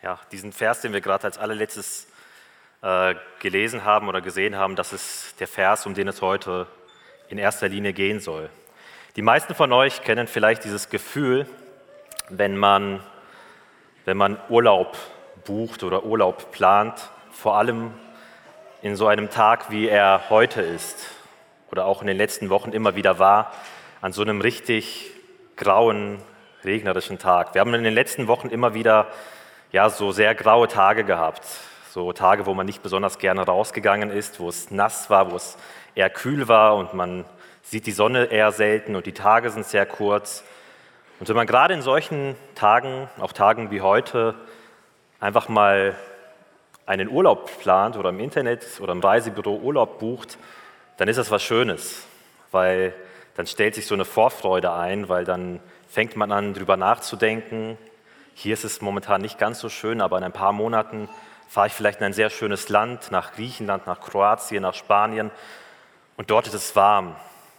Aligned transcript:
Ja, 0.00 0.16
diesen 0.30 0.52
Vers, 0.52 0.80
den 0.80 0.92
wir 0.92 1.00
gerade 1.00 1.24
als 1.24 1.38
allerletztes 1.38 2.06
äh, 2.82 3.16
gelesen 3.40 3.84
haben 3.84 4.08
oder 4.08 4.20
gesehen 4.20 4.54
haben, 4.54 4.76
das 4.76 4.92
ist 4.92 5.40
der 5.40 5.48
Vers, 5.48 5.86
um 5.86 5.94
den 5.94 6.06
es 6.06 6.22
heute 6.22 6.68
in 7.28 7.36
erster 7.36 7.68
Linie 7.68 7.92
gehen 7.92 8.20
soll. 8.20 8.48
Die 9.16 9.22
meisten 9.22 9.56
von 9.56 9.72
euch 9.72 10.02
kennen 10.02 10.28
vielleicht 10.28 10.62
dieses 10.62 10.88
Gefühl, 10.88 11.48
wenn 12.28 12.56
man, 12.56 13.02
wenn 14.04 14.16
man 14.16 14.38
Urlaub 14.48 14.96
bucht 15.44 15.82
oder 15.82 16.04
Urlaub 16.04 16.52
plant, 16.52 17.10
vor 17.32 17.56
allem 17.56 17.92
in 18.82 18.94
so 18.94 19.08
einem 19.08 19.30
Tag, 19.30 19.72
wie 19.72 19.88
er 19.88 20.30
heute 20.30 20.62
ist 20.62 21.08
oder 21.72 21.86
auch 21.86 22.02
in 22.02 22.06
den 22.06 22.16
letzten 22.16 22.50
Wochen 22.50 22.70
immer 22.70 22.94
wieder 22.94 23.18
war, 23.18 23.52
an 24.00 24.12
so 24.12 24.22
einem 24.22 24.40
richtig 24.40 25.10
grauen, 25.56 26.22
regnerischen 26.62 27.18
Tag. 27.18 27.54
Wir 27.54 27.62
haben 27.62 27.74
in 27.74 27.82
den 27.82 27.94
letzten 27.94 28.28
Wochen 28.28 28.48
immer 28.48 28.74
wieder 28.74 29.08
ja, 29.70 29.90
so 29.90 30.12
sehr 30.12 30.34
graue 30.34 30.68
Tage 30.68 31.04
gehabt. 31.04 31.44
So 31.90 32.12
Tage, 32.12 32.46
wo 32.46 32.54
man 32.54 32.66
nicht 32.66 32.82
besonders 32.82 33.18
gerne 33.18 33.42
rausgegangen 33.42 34.10
ist, 34.10 34.40
wo 34.40 34.48
es 34.48 34.70
nass 34.70 35.10
war, 35.10 35.30
wo 35.30 35.36
es 35.36 35.56
eher 35.94 36.10
kühl 36.10 36.48
war 36.48 36.76
und 36.76 36.94
man 36.94 37.24
sieht 37.62 37.86
die 37.86 37.92
Sonne 37.92 38.26
eher 38.26 38.52
selten 38.52 38.96
und 38.96 39.06
die 39.06 39.12
Tage 39.12 39.50
sind 39.50 39.66
sehr 39.66 39.84
kurz. 39.84 40.44
Und 41.20 41.28
wenn 41.28 41.36
man 41.36 41.46
gerade 41.46 41.74
in 41.74 41.82
solchen 41.82 42.36
Tagen, 42.54 43.08
auch 43.20 43.32
Tagen 43.32 43.70
wie 43.70 43.80
heute, 43.80 44.34
einfach 45.20 45.48
mal 45.48 45.96
einen 46.86 47.08
Urlaub 47.08 47.50
plant 47.60 47.96
oder 47.96 48.10
im 48.10 48.20
Internet 48.20 48.64
oder 48.80 48.92
im 48.92 49.00
Reisebüro 49.00 49.56
Urlaub 49.56 49.98
bucht, 49.98 50.38
dann 50.96 51.08
ist 51.08 51.16
das 51.16 51.30
was 51.30 51.42
Schönes, 51.42 52.06
weil 52.52 52.94
dann 53.34 53.46
stellt 53.46 53.74
sich 53.74 53.86
so 53.86 53.94
eine 53.94 54.04
Vorfreude 54.04 54.72
ein, 54.72 55.08
weil 55.08 55.24
dann 55.24 55.60
fängt 55.88 56.16
man 56.16 56.32
an, 56.32 56.54
darüber 56.54 56.76
nachzudenken, 56.76 57.76
hier 58.40 58.54
ist 58.54 58.62
es 58.62 58.80
momentan 58.80 59.20
nicht 59.20 59.36
ganz 59.36 59.58
so 59.58 59.68
schön, 59.68 60.00
aber 60.00 60.16
in 60.16 60.22
ein 60.22 60.30
paar 60.30 60.52
Monaten 60.52 61.08
fahre 61.48 61.66
ich 61.66 61.72
vielleicht 61.72 61.98
in 61.98 62.04
ein 62.04 62.12
sehr 62.12 62.30
schönes 62.30 62.68
Land, 62.68 63.10
nach 63.10 63.32
Griechenland, 63.32 63.88
nach 63.88 64.00
Kroatien, 64.00 64.62
nach 64.62 64.74
Spanien. 64.74 65.32
Und 66.16 66.30
dort 66.30 66.46
ist 66.46 66.54
es 66.54 66.76
warm. 66.76 67.16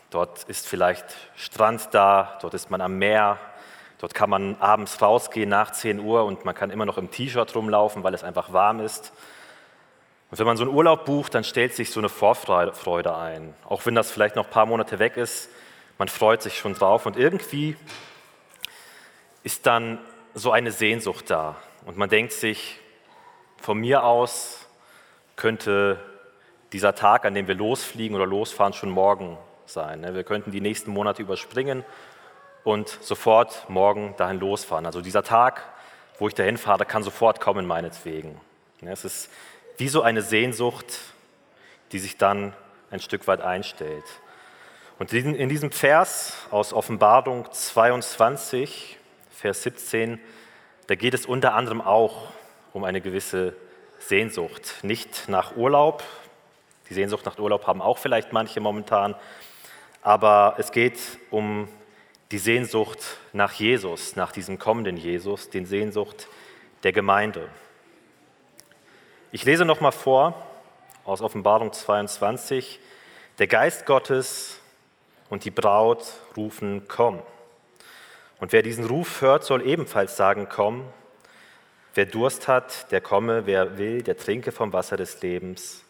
Dort 0.09 0.45
ist 0.45 0.65
vielleicht 0.65 1.03
Strand 1.35 1.89
da, 1.91 2.37
dort 2.41 2.53
ist 2.53 2.71
man 2.71 2.79
am 2.79 2.97
Meer. 2.97 3.37
Dort 3.97 4.13
kann 4.13 4.29
man 4.29 4.55
abends 4.61 5.01
rausgehen 5.01 5.49
nach 5.49 5.73
10 5.73 5.99
Uhr 5.99 6.23
und 6.23 6.45
man 6.45 6.55
kann 6.55 6.69
immer 6.69 6.85
noch 6.85 6.97
im 6.97 7.11
T-Shirt 7.11 7.53
rumlaufen, 7.55 8.03
weil 8.03 8.13
es 8.13 8.23
einfach 8.23 8.53
warm 8.53 8.79
ist. 8.79 9.11
Und 10.31 10.39
wenn 10.39 10.45
man 10.45 10.55
so 10.55 10.63
einen 10.63 10.73
Urlaub 10.73 11.03
bucht, 11.03 11.35
dann 11.35 11.43
stellt 11.43 11.75
sich 11.75 11.91
so 11.91 11.99
eine 11.99 12.07
Vorfreude 12.07 13.17
ein. 13.17 13.53
Auch 13.67 13.85
wenn 13.85 13.95
das 13.95 14.11
vielleicht 14.11 14.37
noch 14.37 14.45
ein 14.45 14.51
paar 14.51 14.65
Monate 14.65 14.97
weg 14.97 15.17
ist, 15.17 15.49
man 15.97 16.07
freut 16.07 16.41
sich 16.41 16.57
schon 16.57 16.73
drauf. 16.73 17.05
Und 17.05 17.17
irgendwie 17.17 17.75
ist 19.43 19.65
dann 19.65 19.99
so 20.39 20.51
eine 20.51 20.71
Sehnsucht 20.71 21.29
da. 21.29 21.55
Und 21.85 21.97
man 21.97 22.09
denkt 22.09 22.33
sich, 22.33 22.79
von 23.61 23.77
mir 23.77 24.03
aus 24.03 24.67
könnte 25.35 25.99
dieser 26.71 26.95
Tag, 26.95 27.25
an 27.25 27.33
dem 27.33 27.47
wir 27.47 27.55
losfliegen 27.55 28.15
oder 28.15 28.25
losfahren, 28.25 28.73
schon 28.73 28.89
morgen 28.89 29.37
sein. 29.65 30.01
Ne? 30.01 30.13
Wir 30.13 30.23
könnten 30.23 30.51
die 30.51 30.61
nächsten 30.61 30.91
Monate 30.91 31.21
überspringen 31.21 31.83
und 32.63 32.89
sofort 33.01 33.69
morgen 33.69 34.15
dahin 34.17 34.39
losfahren. 34.39 34.85
Also 34.85 35.01
dieser 35.01 35.23
Tag, 35.23 35.63
wo 36.19 36.27
ich 36.27 36.35
dahin 36.35 36.57
fahre, 36.57 36.85
kann 36.85 37.03
sofort 37.03 37.39
kommen, 37.39 37.65
meinetwegen. 37.65 38.39
Ne? 38.81 38.91
Es 38.91 39.05
ist 39.05 39.29
wie 39.77 39.87
so 39.87 40.01
eine 40.01 40.21
Sehnsucht, 40.21 40.99
die 41.91 41.99
sich 41.99 42.17
dann 42.17 42.53
ein 42.91 42.99
Stück 42.99 43.27
weit 43.27 43.41
einstellt. 43.41 44.03
Und 44.99 45.13
in 45.13 45.47
diesem 45.47 45.71
Vers 45.71 46.33
aus 46.51 46.73
Offenbarung 46.73 47.49
22 47.49 48.98
Vers 49.39 49.63
17, 49.63 50.19
da 50.87 50.95
geht 50.95 51.13
es 51.13 51.25
unter 51.25 51.53
anderem 51.53 51.79
auch 51.79 52.27
um 52.73 52.83
eine 52.83 52.99
gewisse 52.99 53.55
Sehnsucht. 53.97 54.79
Nicht 54.81 55.29
nach 55.29 55.55
Urlaub, 55.55 56.03
die 56.89 56.93
Sehnsucht 56.93 57.25
nach 57.25 57.39
Urlaub 57.39 57.65
haben 57.65 57.81
auch 57.81 57.99
vielleicht 57.99 58.33
manche 58.33 58.59
momentan, 58.59 59.15
aber 60.01 60.55
es 60.57 60.73
geht 60.73 60.99
um 61.31 61.69
die 62.31 62.37
Sehnsucht 62.37 62.99
nach 63.31 63.53
Jesus, 63.53 64.17
nach 64.17 64.33
diesem 64.33 64.59
kommenden 64.59 64.97
Jesus, 64.97 65.49
den 65.49 65.65
Sehnsucht 65.65 66.27
der 66.83 66.91
Gemeinde. 66.91 67.47
Ich 69.31 69.45
lese 69.45 69.63
noch 69.63 69.79
mal 69.79 69.91
vor 69.91 70.33
aus 71.05 71.21
Offenbarung 71.21 71.71
22. 71.71 72.77
Der 73.37 73.47
Geist 73.47 73.85
Gottes 73.85 74.59
und 75.29 75.45
die 75.45 75.51
Braut 75.51 76.03
rufen, 76.35 76.83
komm. 76.89 77.21
Und 78.39 78.53
wer 78.53 78.61
diesen 78.61 78.85
Ruf 78.85 79.21
hört, 79.21 79.43
soll 79.43 79.65
ebenfalls 79.65 80.15
sagen, 80.15 80.47
komm. 80.49 80.85
Wer 81.93 82.05
Durst 82.05 82.47
hat, 82.47 82.91
der 82.91 83.01
komme, 83.01 83.45
wer 83.45 83.77
will, 83.77 84.01
der 84.01 84.15
trinke 84.15 84.51
vom 84.51 84.71
Wasser 84.71 84.95
des 84.95 85.21
Lebens, 85.21 85.83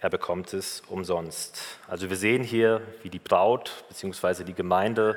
er 0.00 0.10
bekommt 0.10 0.52
es 0.54 0.82
umsonst. 0.88 1.60
Also 1.88 2.08
wir 2.08 2.16
sehen 2.16 2.44
hier, 2.44 2.80
wie 3.02 3.10
die 3.10 3.18
Braut 3.18 3.84
bzw. 3.88 4.44
die 4.44 4.54
Gemeinde 4.54 5.16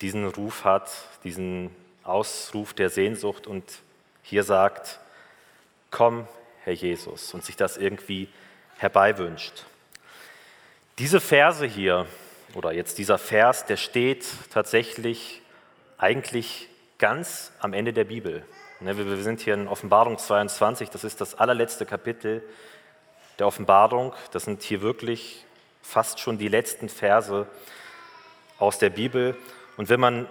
diesen 0.00 0.26
Ruf 0.26 0.64
hat, 0.64 0.88
diesen 1.24 1.74
Ausruf 2.04 2.74
der 2.74 2.90
Sehnsucht 2.90 3.46
und 3.46 3.64
hier 4.22 4.44
sagt, 4.44 5.00
komm, 5.90 6.28
Herr 6.62 6.72
Jesus, 6.72 7.34
und 7.34 7.44
sich 7.44 7.56
das 7.56 7.76
irgendwie 7.76 8.28
herbeiwünscht. 8.76 9.64
Diese 10.98 11.20
Verse 11.20 11.66
hier, 11.66 12.06
oder 12.54 12.72
jetzt 12.72 12.98
dieser 12.98 13.18
Vers, 13.18 13.66
der 13.66 13.76
steht 13.76 14.24
tatsächlich 14.50 15.42
eigentlich 15.98 16.68
ganz 16.98 17.52
am 17.58 17.72
Ende 17.72 17.92
der 17.92 18.04
Bibel. 18.04 18.44
Ne, 18.80 18.96
wir 18.96 19.16
sind 19.18 19.40
hier 19.40 19.54
in 19.54 19.66
Offenbarung 19.66 20.16
22, 20.16 20.90
das 20.90 21.02
ist 21.02 21.20
das 21.20 21.34
allerletzte 21.34 21.84
Kapitel 21.84 22.42
der 23.40 23.48
Offenbarung. 23.48 24.14
Das 24.30 24.44
sind 24.44 24.62
hier 24.62 24.80
wirklich 24.80 25.44
fast 25.82 26.20
schon 26.20 26.38
die 26.38 26.48
letzten 26.48 26.88
Verse 26.88 27.46
aus 28.58 28.78
der 28.78 28.90
Bibel. 28.90 29.36
Und 29.76 29.88
wenn 29.88 29.98
man 29.98 30.28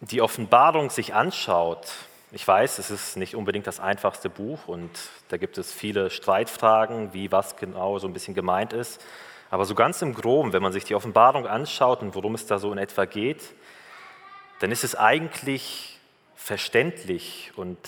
die 0.00 0.20
Offenbarung 0.20 0.90
sich 0.90 1.14
anschaut, 1.14 1.86
ich 2.32 2.46
weiß, 2.46 2.78
es 2.78 2.90
ist 2.90 3.16
nicht 3.16 3.36
unbedingt 3.36 3.68
das 3.68 3.78
einfachste 3.78 4.28
Buch 4.28 4.66
und 4.66 4.90
da 5.28 5.36
gibt 5.36 5.58
es 5.58 5.72
viele 5.72 6.10
Streitfragen, 6.10 7.14
wie 7.14 7.30
was 7.30 7.56
genau 7.56 8.00
so 8.00 8.08
ein 8.08 8.12
bisschen 8.12 8.34
gemeint 8.34 8.72
ist. 8.72 9.00
Aber 9.48 9.64
so 9.64 9.76
ganz 9.76 10.02
im 10.02 10.12
Groben, 10.12 10.52
wenn 10.52 10.62
man 10.62 10.72
sich 10.72 10.84
die 10.84 10.96
Offenbarung 10.96 11.46
anschaut 11.46 12.02
und 12.02 12.16
worum 12.16 12.34
es 12.34 12.46
da 12.46 12.58
so 12.58 12.72
in 12.72 12.78
etwa 12.78 13.04
geht, 13.04 13.54
dann 14.60 14.72
ist 14.72 14.84
es 14.84 14.94
eigentlich 14.94 15.98
verständlich 16.34 17.52
und 17.56 17.78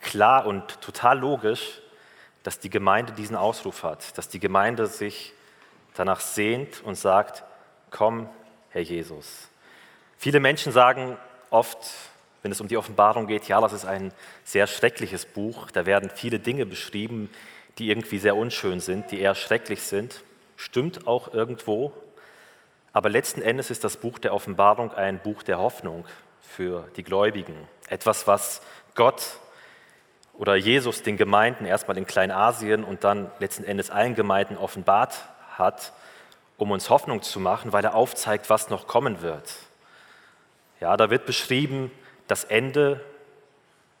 klar 0.00 0.46
und 0.46 0.80
total 0.80 1.18
logisch, 1.18 1.80
dass 2.42 2.58
die 2.60 2.70
Gemeinde 2.70 3.12
diesen 3.12 3.36
Ausruf 3.36 3.82
hat, 3.82 4.16
dass 4.16 4.28
die 4.28 4.40
Gemeinde 4.40 4.86
sich 4.86 5.32
danach 5.94 6.20
sehnt 6.20 6.82
und 6.84 6.94
sagt, 6.94 7.44
komm, 7.90 8.28
Herr 8.70 8.82
Jesus. 8.82 9.48
Viele 10.16 10.40
Menschen 10.40 10.72
sagen 10.72 11.16
oft, 11.50 11.78
wenn 12.42 12.52
es 12.52 12.60
um 12.60 12.68
die 12.68 12.76
Offenbarung 12.76 13.26
geht, 13.26 13.48
ja, 13.48 13.60
das 13.60 13.72
ist 13.72 13.84
ein 13.84 14.12
sehr 14.44 14.66
schreckliches 14.66 15.26
Buch, 15.26 15.70
da 15.70 15.86
werden 15.86 16.10
viele 16.14 16.38
Dinge 16.38 16.66
beschrieben, 16.66 17.30
die 17.78 17.90
irgendwie 17.90 18.18
sehr 18.18 18.36
unschön 18.36 18.80
sind, 18.80 19.10
die 19.10 19.20
eher 19.20 19.34
schrecklich 19.34 19.82
sind. 19.82 20.22
Stimmt 20.56 21.06
auch 21.06 21.32
irgendwo, 21.32 21.92
aber 22.92 23.08
letzten 23.08 23.42
Endes 23.42 23.70
ist 23.70 23.84
das 23.84 23.96
Buch 23.96 24.18
der 24.18 24.34
Offenbarung 24.34 24.92
ein 24.92 25.20
Buch 25.20 25.42
der 25.42 25.58
Hoffnung 25.58 26.06
für 26.40 26.88
die 26.96 27.02
Gläubigen. 27.02 27.68
Etwas, 27.88 28.26
was 28.26 28.62
Gott 28.94 29.38
oder 30.32 30.54
Jesus 30.54 31.02
den 31.02 31.16
Gemeinden 31.16 31.64
erstmal 31.64 31.98
in 31.98 32.06
Kleinasien 32.06 32.84
und 32.84 33.04
dann 33.04 33.30
letzten 33.38 33.64
Endes 33.64 33.90
allen 33.90 34.14
Gemeinden 34.14 34.56
offenbart 34.56 35.14
hat, 35.56 35.92
um 36.56 36.70
uns 36.70 36.90
Hoffnung 36.90 37.22
zu 37.22 37.40
machen, 37.40 37.72
weil 37.72 37.84
er 37.84 37.94
aufzeigt, 37.94 38.48
was 38.50 38.70
noch 38.70 38.86
kommen 38.86 39.20
wird. 39.20 39.52
Ja, 40.80 40.96
da 40.96 41.10
wird 41.10 41.26
beschrieben 41.26 41.90
das 42.28 42.44
Ende 42.44 43.04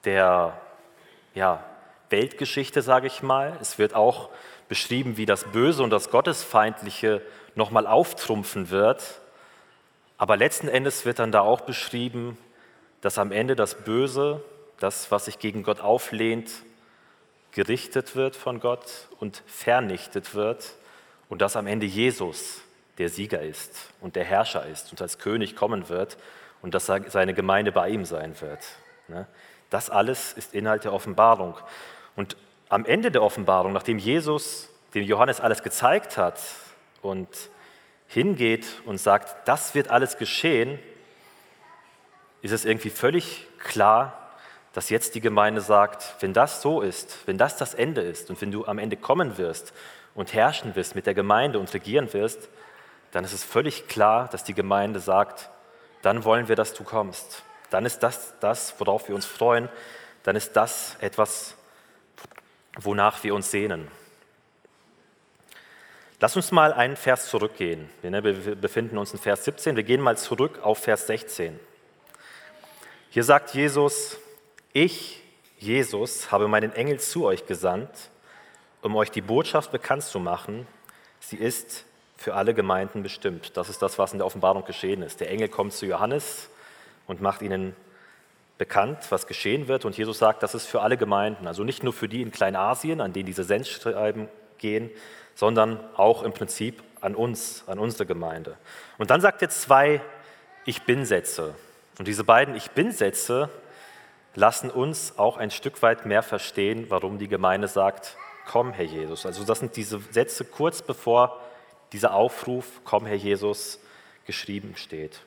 der 0.04 0.58
ja, 1.34 1.64
Weltgeschichte, 2.10 2.82
sage 2.82 3.08
ich 3.08 3.22
mal. 3.22 3.56
Es 3.60 3.78
wird 3.78 3.94
auch 3.94 4.30
beschrieben, 4.68 5.16
wie 5.16 5.26
das 5.26 5.44
Böse 5.44 5.82
und 5.82 5.90
das 5.90 6.10
Gottesfeindliche 6.10 7.22
nochmal 7.58 7.86
auftrumpfen 7.86 8.70
wird. 8.70 9.20
Aber 10.16 10.36
letzten 10.38 10.68
Endes 10.68 11.04
wird 11.04 11.18
dann 11.18 11.32
da 11.32 11.42
auch 11.42 11.60
beschrieben, 11.60 12.38
dass 13.02 13.18
am 13.18 13.32
Ende 13.32 13.54
das 13.54 13.74
Böse, 13.74 14.42
das, 14.80 15.10
was 15.10 15.26
sich 15.26 15.38
gegen 15.38 15.62
Gott 15.62 15.80
auflehnt, 15.80 16.50
gerichtet 17.52 18.16
wird 18.16 18.36
von 18.36 18.60
Gott 18.60 19.08
und 19.20 19.42
vernichtet 19.46 20.34
wird 20.34 20.74
und 21.28 21.42
dass 21.42 21.56
am 21.56 21.66
Ende 21.66 21.86
Jesus 21.86 22.62
der 22.98 23.08
Sieger 23.08 23.42
ist 23.42 23.90
und 24.00 24.16
der 24.16 24.24
Herrscher 24.24 24.66
ist 24.66 24.90
und 24.90 25.02
als 25.02 25.18
König 25.18 25.56
kommen 25.56 25.88
wird 25.88 26.16
und 26.62 26.74
dass 26.74 26.86
seine 26.86 27.34
Gemeinde 27.34 27.72
bei 27.72 27.88
ihm 27.90 28.04
sein 28.04 28.40
wird. 28.40 28.64
Ne? 29.08 29.26
Das 29.70 29.90
alles 29.90 30.32
ist 30.32 30.54
Inhalt 30.54 30.84
der 30.84 30.92
Offenbarung. 30.92 31.56
Und 32.16 32.36
am 32.68 32.84
Ende 32.84 33.10
der 33.10 33.22
Offenbarung, 33.22 33.72
nachdem 33.72 33.98
Jesus 33.98 34.68
dem 34.94 35.04
Johannes 35.04 35.40
alles 35.40 35.62
gezeigt 35.62 36.16
hat 36.16 36.38
und 37.02 37.28
hingeht 38.06 38.66
und 38.86 38.98
sagt, 38.98 39.46
das 39.46 39.74
wird 39.74 39.88
alles 39.88 40.16
geschehen, 40.18 40.78
ist 42.40 42.52
es 42.52 42.64
irgendwie 42.64 42.90
völlig 42.90 43.46
klar, 43.58 44.28
dass 44.72 44.90
jetzt 44.90 45.14
die 45.14 45.20
Gemeinde 45.20 45.60
sagt, 45.60 46.14
wenn 46.20 46.32
das 46.32 46.62
so 46.62 46.80
ist, 46.80 47.18
wenn 47.26 47.38
das 47.38 47.56
das 47.56 47.74
Ende 47.74 48.00
ist 48.00 48.30
und 48.30 48.40
wenn 48.40 48.52
du 48.52 48.64
am 48.66 48.78
Ende 48.78 48.96
kommen 48.96 49.38
wirst 49.38 49.72
und 50.14 50.32
herrschen 50.32 50.76
wirst 50.76 50.94
mit 50.94 51.06
der 51.06 51.14
Gemeinde 51.14 51.58
und 51.58 51.72
regieren 51.74 52.12
wirst, 52.12 52.48
dann 53.12 53.24
ist 53.24 53.32
es 53.32 53.44
völlig 53.44 53.88
klar, 53.88 54.28
dass 54.28 54.44
die 54.44 54.54
Gemeinde 54.54 55.00
sagt, 55.00 55.50
dann 56.02 56.24
wollen 56.24 56.48
wir, 56.48 56.56
dass 56.56 56.74
du 56.74 56.84
kommst. 56.84 57.42
Dann 57.70 57.84
ist 57.86 58.02
das 58.02 58.34
das, 58.40 58.74
worauf 58.78 59.08
wir 59.08 59.14
uns 59.14 59.26
freuen. 59.26 59.68
Dann 60.22 60.36
ist 60.36 60.52
das 60.52 60.96
etwas, 61.00 61.54
wonach 62.78 63.24
wir 63.24 63.34
uns 63.34 63.50
sehnen. 63.50 63.88
Lass 66.20 66.34
uns 66.34 66.50
mal 66.50 66.72
einen 66.72 66.96
Vers 66.96 67.28
zurückgehen. 67.28 67.88
Wir 68.02 68.10
befinden 68.56 68.98
uns 68.98 69.12
in 69.12 69.20
Vers 69.20 69.44
17. 69.44 69.76
Wir 69.76 69.84
gehen 69.84 70.00
mal 70.00 70.16
zurück 70.16 70.58
auf 70.64 70.78
Vers 70.78 71.06
16. 71.06 71.60
Hier 73.10 73.22
sagt 73.22 73.54
Jesus, 73.54 74.18
ich, 74.72 75.22
Jesus, 75.58 76.32
habe 76.32 76.48
meinen 76.48 76.72
Engel 76.72 76.98
zu 76.98 77.24
euch 77.24 77.46
gesandt, 77.46 78.10
um 78.82 78.96
euch 78.96 79.12
die 79.12 79.20
Botschaft 79.20 79.70
bekannt 79.70 80.02
zu 80.02 80.18
machen. 80.18 80.66
Sie 81.20 81.36
ist 81.36 81.84
für 82.16 82.34
alle 82.34 82.52
Gemeinden 82.52 83.04
bestimmt. 83.04 83.56
Das 83.56 83.68
ist 83.68 83.80
das, 83.80 83.96
was 83.96 84.10
in 84.10 84.18
der 84.18 84.26
Offenbarung 84.26 84.64
geschehen 84.64 85.02
ist. 85.02 85.20
Der 85.20 85.30
Engel 85.30 85.48
kommt 85.48 85.72
zu 85.72 85.86
Johannes 85.86 86.50
und 87.06 87.22
macht 87.22 87.42
ihnen 87.42 87.76
bekannt, 88.58 88.98
was 89.10 89.28
geschehen 89.28 89.68
wird. 89.68 89.84
Und 89.84 89.96
Jesus 89.96 90.18
sagt, 90.18 90.42
das 90.42 90.56
ist 90.56 90.66
für 90.66 90.80
alle 90.80 90.96
Gemeinden, 90.96 91.46
also 91.46 91.62
nicht 91.62 91.84
nur 91.84 91.92
für 91.92 92.08
die 92.08 92.22
in 92.22 92.32
Kleinasien, 92.32 93.00
an 93.00 93.12
denen 93.12 93.26
diese 93.26 93.44
Sendschreiben 93.44 94.28
gehen, 94.58 94.90
sondern 95.38 95.78
auch 95.96 96.24
im 96.24 96.32
Prinzip 96.32 96.82
an 97.00 97.14
uns, 97.14 97.62
an 97.68 97.78
unsere 97.78 98.06
Gemeinde. 98.06 98.56
Und 98.98 99.10
dann 99.10 99.20
sagt 99.20 99.40
er 99.40 99.48
zwei 99.48 100.00
Ich 100.64 100.82
bin-Sätze. 100.82 101.54
Und 101.96 102.08
diese 102.08 102.24
beiden 102.24 102.56
Ich 102.56 102.72
bin-Sätze 102.72 103.48
lassen 104.34 104.68
uns 104.68 105.16
auch 105.16 105.36
ein 105.36 105.52
Stück 105.52 105.80
weit 105.80 106.06
mehr 106.06 106.24
verstehen, 106.24 106.86
warum 106.88 107.20
die 107.20 107.28
Gemeinde 107.28 107.68
sagt, 107.68 108.16
komm, 108.48 108.72
Herr 108.72 108.84
Jesus. 108.84 109.26
Also 109.26 109.44
das 109.44 109.60
sind 109.60 109.76
diese 109.76 110.00
Sätze 110.10 110.44
kurz 110.44 110.82
bevor 110.82 111.40
dieser 111.92 112.14
Aufruf, 112.14 112.66
komm, 112.82 113.06
Herr 113.06 113.14
Jesus, 113.14 113.78
geschrieben 114.26 114.74
steht. 114.74 115.20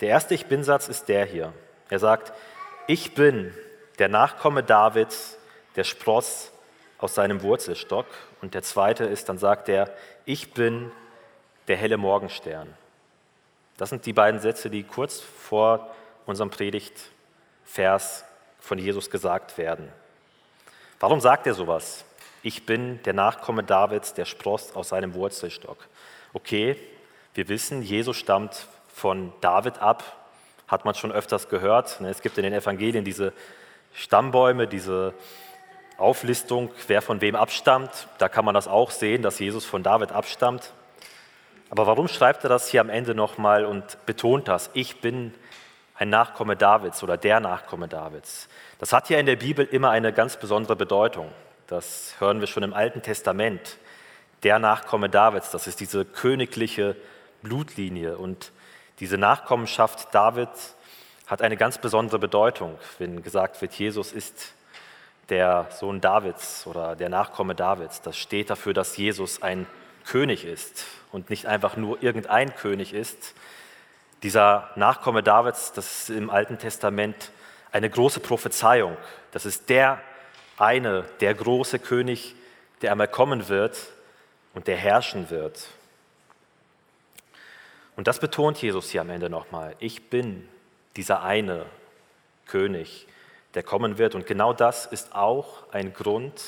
Der 0.00 0.10
erste 0.10 0.32
Ich 0.34 0.46
bin-Satz 0.46 0.86
ist 0.86 1.08
der 1.08 1.24
hier. 1.26 1.52
Er 1.88 1.98
sagt, 1.98 2.32
ich 2.86 3.14
bin 3.14 3.52
der 3.98 4.08
Nachkomme 4.08 4.62
Davids, 4.62 5.36
der 5.74 5.82
Spross 5.82 6.52
aus 7.00 7.14
seinem 7.14 7.42
Wurzelstock. 7.42 8.06
Und 8.42 8.54
der 8.54 8.62
zweite 8.62 9.04
ist, 9.04 9.28
dann 9.28 9.38
sagt 9.38 9.68
er, 9.68 9.90
ich 10.24 10.52
bin 10.52 10.90
der 11.68 11.76
helle 11.76 11.96
Morgenstern. 11.96 12.74
Das 13.76 13.90
sind 13.90 14.04
die 14.06 14.12
beiden 14.12 14.40
Sätze, 14.40 14.68
die 14.68 14.82
kurz 14.82 15.20
vor 15.20 15.90
unserem 16.26 16.50
Predigtvers 16.50 18.24
von 18.58 18.78
Jesus 18.78 19.10
gesagt 19.10 19.56
werden. 19.56 19.88
Warum 20.98 21.20
sagt 21.20 21.46
er 21.46 21.54
sowas? 21.54 22.04
Ich 22.42 22.66
bin 22.66 23.02
der 23.04 23.14
Nachkomme 23.14 23.62
Davids, 23.62 24.12
der 24.14 24.26
Spross 24.26 24.74
aus 24.74 24.90
seinem 24.90 25.14
Wurzelstock. 25.14 25.78
Okay, 26.32 26.76
wir 27.34 27.48
wissen, 27.48 27.82
Jesus 27.82 28.16
stammt 28.16 28.66
von 28.88 29.32
David 29.40 29.78
ab, 29.78 30.04
hat 30.68 30.84
man 30.84 30.94
schon 30.94 31.12
öfters 31.12 31.48
gehört. 31.48 32.00
Es 32.02 32.20
gibt 32.20 32.36
in 32.38 32.44
den 32.44 32.52
Evangelien 32.52 33.04
diese 33.04 33.32
Stammbäume, 33.94 34.66
diese 34.66 35.14
Auflistung, 36.00 36.70
wer 36.88 37.02
von 37.02 37.20
wem 37.20 37.36
abstammt. 37.36 38.08
Da 38.18 38.28
kann 38.28 38.44
man 38.44 38.54
das 38.54 38.68
auch 38.68 38.90
sehen, 38.90 39.22
dass 39.22 39.38
Jesus 39.38 39.64
von 39.64 39.82
David 39.82 40.12
abstammt. 40.12 40.72
Aber 41.70 41.86
warum 41.86 42.08
schreibt 42.08 42.42
er 42.44 42.48
das 42.50 42.68
hier 42.68 42.80
am 42.80 42.90
Ende 42.90 43.14
nochmal 43.14 43.64
und 43.64 44.04
betont 44.06 44.48
das? 44.48 44.70
Ich 44.74 45.00
bin 45.00 45.34
ein 45.94 46.08
Nachkomme 46.08 46.56
Davids 46.56 47.02
oder 47.02 47.16
der 47.16 47.40
Nachkomme 47.40 47.86
Davids. 47.86 48.48
Das 48.78 48.92
hat 48.92 49.10
ja 49.10 49.18
in 49.18 49.26
der 49.26 49.36
Bibel 49.36 49.64
immer 49.66 49.90
eine 49.90 50.12
ganz 50.12 50.36
besondere 50.36 50.74
Bedeutung. 50.74 51.30
Das 51.66 52.14
hören 52.18 52.40
wir 52.40 52.46
schon 52.46 52.62
im 52.62 52.74
Alten 52.74 53.02
Testament. 53.02 53.76
Der 54.42 54.58
Nachkomme 54.58 55.10
Davids, 55.10 55.50
das 55.50 55.66
ist 55.66 55.78
diese 55.78 56.04
königliche 56.04 56.96
Blutlinie. 57.42 58.16
Und 58.16 58.50
diese 58.98 59.18
Nachkommenschaft 59.18 60.12
Davids 60.12 60.74
hat 61.26 61.42
eine 61.42 61.56
ganz 61.56 61.78
besondere 61.78 62.18
Bedeutung, 62.18 62.76
wenn 62.98 63.22
gesagt 63.22 63.60
wird, 63.62 63.74
Jesus 63.74 64.12
ist 64.12 64.54
der 65.30 65.68
Sohn 65.70 66.00
Davids 66.00 66.66
oder 66.66 66.96
der 66.96 67.08
Nachkomme 67.08 67.54
Davids. 67.54 68.02
Das 68.02 68.18
steht 68.18 68.50
dafür, 68.50 68.74
dass 68.74 68.96
Jesus 68.96 69.42
ein 69.42 69.66
König 70.04 70.44
ist 70.44 70.84
und 71.12 71.30
nicht 71.30 71.46
einfach 71.46 71.76
nur 71.76 72.02
irgendein 72.02 72.54
König 72.54 72.92
ist, 72.92 73.34
dieser 74.22 74.70
Nachkomme 74.76 75.22
Davids, 75.22 75.72
das 75.72 76.02
ist 76.02 76.10
im 76.10 76.28
Alten 76.28 76.58
Testament 76.58 77.30
eine 77.72 77.88
große 77.88 78.20
Prophezeiung. 78.20 78.96
Das 79.32 79.46
ist 79.46 79.70
der 79.70 80.00
eine, 80.58 81.04
der 81.20 81.34
große 81.34 81.78
König, 81.78 82.34
der 82.82 82.92
einmal 82.92 83.08
kommen 83.08 83.48
wird 83.48 83.78
und 84.52 84.66
der 84.66 84.76
herrschen 84.76 85.30
wird. 85.30 85.68
Und 87.96 88.08
das 88.08 88.20
betont 88.20 88.60
Jesus 88.60 88.90
hier 88.90 89.00
am 89.00 89.10
Ende 89.10 89.30
nochmal. 89.30 89.74
Ich 89.78 90.10
bin 90.10 90.48
dieser 90.96 91.22
eine 91.22 91.64
König, 92.46 93.06
der 93.54 93.62
kommen 93.62 93.98
wird. 93.98 94.14
Und 94.14 94.26
genau 94.26 94.52
das 94.52 94.86
ist 94.86 95.14
auch 95.14 95.64
ein 95.72 95.92
Grund, 95.92 96.40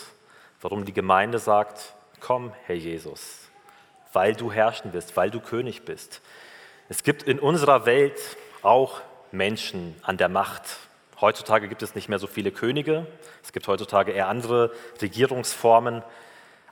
warum 0.60 0.84
die 0.84 0.92
Gemeinde 0.92 1.38
sagt, 1.38 1.94
komm, 2.20 2.52
Herr 2.66 2.76
Jesus, 2.76 3.48
weil 4.12 4.34
du 4.34 4.52
herrschen 4.52 4.92
wirst, 4.92 5.16
weil 5.16 5.30
du 5.30 5.40
König 5.40 5.84
bist. 5.84 6.20
Es 6.88 7.02
gibt 7.02 7.22
in 7.22 7.38
unserer 7.38 7.86
Welt 7.86 8.20
auch 8.62 9.00
Menschen 9.32 9.96
an 10.02 10.16
der 10.16 10.28
Macht. 10.28 10.62
Heutzutage 11.20 11.68
gibt 11.68 11.82
es 11.82 11.94
nicht 11.94 12.08
mehr 12.08 12.18
so 12.18 12.26
viele 12.26 12.50
Könige, 12.50 13.06
es 13.42 13.52
gibt 13.52 13.66
heutzutage 13.68 14.12
eher 14.12 14.28
andere 14.28 14.72
Regierungsformen. 15.00 16.02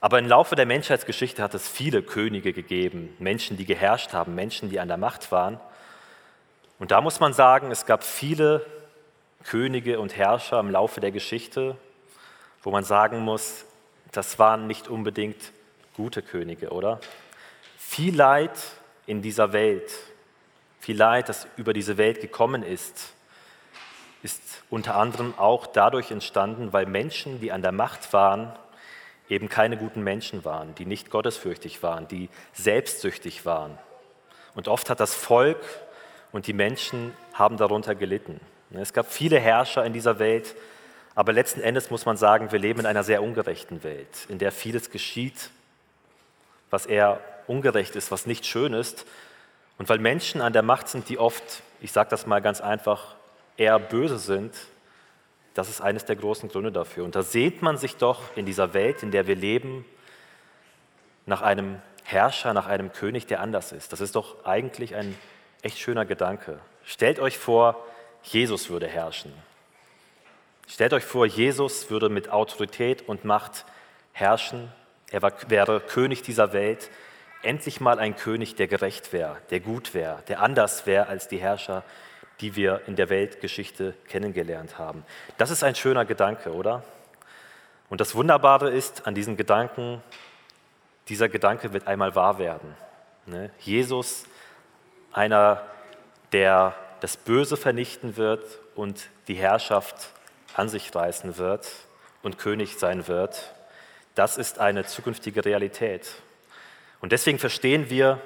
Aber 0.00 0.18
im 0.18 0.26
Laufe 0.26 0.56
der 0.56 0.66
Menschheitsgeschichte 0.66 1.42
hat 1.42 1.54
es 1.54 1.68
viele 1.68 2.02
Könige 2.02 2.52
gegeben, 2.52 3.14
Menschen, 3.18 3.56
die 3.56 3.66
geherrscht 3.66 4.12
haben, 4.12 4.34
Menschen, 4.34 4.70
die 4.70 4.80
an 4.80 4.88
der 4.88 4.96
Macht 4.96 5.30
waren. 5.30 5.60
Und 6.78 6.90
da 6.90 7.02
muss 7.02 7.20
man 7.20 7.34
sagen, 7.34 7.70
es 7.70 7.84
gab 7.84 8.02
viele 8.02 8.64
Könige 9.44 10.00
und 10.00 10.16
Herrscher 10.16 10.60
im 10.60 10.70
Laufe 10.70 11.00
der 11.00 11.10
Geschichte, 11.10 11.76
wo 12.62 12.70
man 12.70 12.84
sagen 12.84 13.20
muss, 13.20 13.64
das 14.12 14.38
waren 14.38 14.66
nicht 14.66 14.88
unbedingt 14.88 15.52
gute 15.94 16.22
Könige, 16.22 16.70
oder? 16.70 17.00
Viel 17.78 18.14
Leid 18.14 18.58
in 19.06 19.22
dieser 19.22 19.52
Welt, 19.52 19.90
viel 20.78 20.96
Leid, 20.96 21.28
das 21.28 21.46
über 21.56 21.72
diese 21.72 21.96
Welt 21.96 22.20
gekommen 22.20 22.62
ist, 22.62 23.12
ist 24.22 24.62
unter 24.68 24.96
anderem 24.96 25.34
auch 25.38 25.66
dadurch 25.66 26.10
entstanden, 26.10 26.72
weil 26.72 26.86
Menschen, 26.86 27.40
die 27.40 27.52
an 27.52 27.62
der 27.62 27.72
Macht 27.72 28.12
waren, 28.12 28.52
eben 29.28 29.48
keine 29.48 29.76
guten 29.76 30.02
Menschen 30.02 30.44
waren, 30.44 30.74
die 30.74 30.84
nicht 30.84 31.10
gottesfürchtig 31.10 31.82
waren, 31.82 32.08
die 32.08 32.28
selbstsüchtig 32.52 33.46
waren. 33.46 33.78
Und 34.54 34.68
oft 34.68 34.90
hat 34.90 35.00
das 35.00 35.14
Volk 35.14 35.62
und 36.32 36.46
die 36.46 36.52
Menschen 36.52 37.14
haben 37.32 37.56
darunter 37.56 37.94
gelitten. 37.94 38.40
Es 38.72 38.92
gab 38.92 39.12
viele 39.12 39.38
Herrscher 39.38 39.84
in 39.84 39.92
dieser 39.92 40.18
Welt, 40.18 40.54
aber 41.14 41.32
letzten 41.32 41.60
Endes 41.60 41.90
muss 41.90 42.06
man 42.06 42.16
sagen, 42.16 42.52
wir 42.52 42.58
leben 42.58 42.80
in 42.80 42.86
einer 42.86 43.02
sehr 43.02 43.22
ungerechten 43.22 43.82
Welt, 43.82 44.26
in 44.28 44.38
der 44.38 44.52
vieles 44.52 44.90
geschieht, 44.90 45.50
was 46.70 46.86
eher 46.86 47.20
ungerecht 47.46 47.96
ist, 47.96 48.12
was 48.12 48.26
nicht 48.26 48.46
schön 48.46 48.72
ist. 48.72 49.06
Und 49.76 49.88
weil 49.88 49.98
Menschen 49.98 50.40
an 50.40 50.52
der 50.52 50.62
Macht 50.62 50.88
sind, 50.88 51.08
die 51.08 51.18
oft, 51.18 51.62
ich 51.80 51.90
sage 51.90 52.10
das 52.10 52.26
mal 52.26 52.40
ganz 52.40 52.60
einfach, 52.60 53.16
eher 53.56 53.78
böse 53.78 54.18
sind, 54.18 54.54
das 55.54 55.68
ist 55.68 55.80
eines 55.80 56.04
der 56.04 56.16
großen 56.16 56.48
Gründe 56.48 56.70
dafür. 56.70 57.04
Und 57.04 57.16
da 57.16 57.22
sehnt 57.22 57.60
man 57.60 57.76
sich 57.76 57.96
doch 57.96 58.36
in 58.36 58.46
dieser 58.46 58.72
Welt, 58.72 59.02
in 59.02 59.10
der 59.10 59.26
wir 59.26 59.34
leben, 59.34 59.84
nach 61.26 61.42
einem 61.42 61.82
Herrscher, 62.04 62.54
nach 62.54 62.66
einem 62.66 62.92
König, 62.92 63.26
der 63.26 63.40
anders 63.40 63.72
ist. 63.72 63.92
Das 63.92 64.00
ist 64.00 64.14
doch 64.14 64.44
eigentlich 64.44 64.94
ein 64.94 65.16
echt 65.62 65.78
schöner 65.78 66.04
Gedanke. 66.04 66.60
Stellt 66.84 67.18
euch 67.18 67.36
vor, 67.36 67.84
Jesus 68.22 68.70
würde 68.70 68.86
herrschen. 68.86 69.32
Stellt 70.68 70.92
euch 70.92 71.04
vor, 71.04 71.26
Jesus 71.26 71.90
würde 71.90 72.08
mit 72.08 72.30
Autorität 72.30 73.08
und 73.08 73.24
Macht 73.24 73.64
herrschen. 74.12 74.72
Er 75.10 75.22
wäre 75.22 75.80
König 75.80 76.22
dieser 76.22 76.52
Welt 76.52 76.90
endlich 77.42 77.80
mal 77.80 77.98
ein 77.98 78.16
König, 78.16 78.54
der 78.54 78.68
gerecht 78.68 79.12
wäre, 79.12 79.38
der 79.50 79.60
gut 79.60 79.94
wäre, 79.94 80.22
der 80.28 80.40
anders 80.40 80.86
wäre 80.86 81.06
als 81.06 81.28
die 81.28 81.38
Herrscher, 81.38 81.82
die 82.40 82.56
wir 82.56 82.82
in 82.86 82.96
der 82.96 83.08
Weltgeschichte 83.08 83.94
kennengelernt 84.08 84.78
haben. 84.78 85.04
Das 85.38 85.50
ist 85.50 85.62
ein 85.62 85.74
schöner 85.74 86.04
Gedanke, 86.04 86.52
oder? 86.52 86.82
Und 87.88 88.00
das 88.00 88.14
Wunderbare 88.14 88.70
ist 88.70 89.06
an 89.06 89.14
diesem 89.14 89.36
Gedanken, 89.36 90.02
dieser 91.08 91.28
Gedanke 91.28 91.72
wird 91.72 91.86
einmal 91.86 92.14
wahr 92.14 92.38
werden. 92.38 92.76
Ne? 93.26 93.50
Jesus, 93.58 94.24
einer, 95.12 95.62
der 96.32 96.74
das 97.00 97.16
Böse 97.16 97.56
vernichten 97.56 98.16
wird 98.16 98.44
und 98.74 99.08
die 99.28 99.34
Herrschaft 99.34 100.10
an 100.54 100.68
sich 100.68 100.94
reißen 100.94 101.38
wird 101.38 101.70
und 102.22 102.38
König 102.38 102.78
sein 102.78 103.08
wird, 103.08 103.54
das 104.14 104.36
ist 104.36 104.58
eine 104.58 104.84
zukünftige 104.84 105.44
Realität. 105.44 106.10
Und 107.00 107.12
deswegen 107.12 107.38
verstehen 107.38 107.88
wir, 107.90 108.20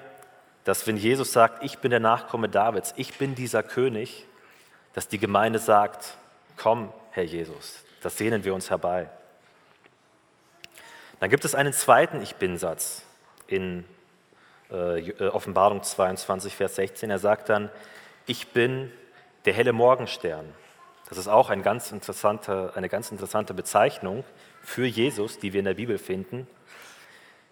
dass 0.65 0.87
wenn 0.87 0.97
Jesus 0.97 1.33
sagt, 1.33 1.63
ich 1.63 1.79
bin 1.79 1.91
der 1.91 2.01
Nachkomme 2.01 2.49
Davids, 2.49 2.95
ich 2.97 3.19
bin 3.19 3.35
dieser 3.35 3.63
König, 3.63 4.25
dass 4.95 5.09
die 5.09 5.19
Gemeinde 5.19 5.59
sagt, 5.59 6.17
komm, 6.57 6.93
Herr 7.11 7.25
Jesus. 7.25 7.85
Das 8.03 8.19
sehnen 8.19 8.45
wir 8.45 8.55
uns 8.55 8.71
herbei. 8.71 9.09
Dann 11.21 11.31
gibt 11.31 11.45
es 11.45 11.55
einen 11.55 11.73
zweiten 11.73 12.21
Ich 12.23 12.37
bin-Satz 12.37 13.03
in 13.47 13.85
äh, 14.71 15.29
Offenbarung 15.29 15.83
22, 15.83 16.57
Vers 16.57 16.77
16. 16.77 17.11
Er 17.11 17.19
sagt 17.19 17.49
dann, 17.49 17.71
ich 18.27 18.49
bin 18.49 18.91
der 19.45 19.53
helle 19.53 19.73
Morgenstern. 19.73 20.45
Das 21.09 21.19
ist 21.19 21.29
auch 21.29 21.51
ein 21.51 21.63
ganz 21.63 21.93
eine 21.93 22.89
ganz 22.89 23.11
interessante 23.11 23.55
Bezeichnung 23.55 24.25
für 24.63 24.87
Jesus, 24.87 25.39
die 25.39 25.53
wir 25.53 25.61
in 25.61 25.67
der 25.67 25.75
Bibel 25.75 25.99
finden. 25.99 26.47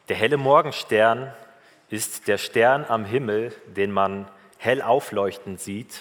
Der 0.08 0.16
helle 0.16 0.36
Morgenstern 0.36 1.32
ist 1.90 2.26
der 2.26 2.38
Stern 2.38 2.86
am 2.88 3.04
Himmel, 3.04 3.52
den 3.66 3.92
man 3.92 4.26
hell 4.56 4.80
aufleuchten 4.80 5.58
sieht, 5.58 6.00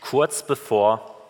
kurz 0.00 0.44
bevor, 0.44 1.20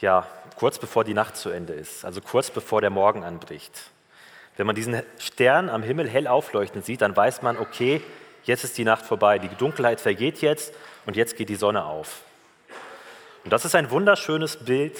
ja, 0.00 0.26
kurz 0.56 0.78
bevor 0.78 1.04
die 1.04 1.14
Nacht 1.14 1.36
zu 1.36 1.50
Ende 1.50 1.74
ist, 1.74 2.04
also 2.04 2.20
kurz 2.20 2.50
bevor 2.50 2.80
der 2.80 2.90
Morgen 2.90 3.24
anbricht. 3.24 3.90
Wenn 4.56 4.66
man 4.66 4.74
diesen 4.74 5.02
Stern 5.18 5.68
am 5.68 5.82
Himmel 5.82 6.08
hell 6.08 6.26
aufleuchten 6.26 6.82
sieht, 6.82 7.02
dann 7.02 7.14
weiß 7.14 7.42
man, 7.42 7.58
okay, 7.58 8.00
jetzt 8.46 8.64
ist 8.64 8.78
die 8.78 8.84
Nacht 8.84 9.04
vorbei, 9.04 9.38
die 9.38 9.48
Dunkelheit 9.48 10.00
vergeht 10.00 10.40
jetzt 10.40 10.74
und 11.04 11.16
jetzt 11.16 11.36
geht 11.36 11.48
die 11.48 11.56
Sonne 11.56 11.84
auf. 11.84 12.22
Und 13.44 13.52
das 13.52 13.64
ist 13.64 13.74
ein 13.74 13.90
wunderschönes 13.90 14.64
Bild 14.64 14.98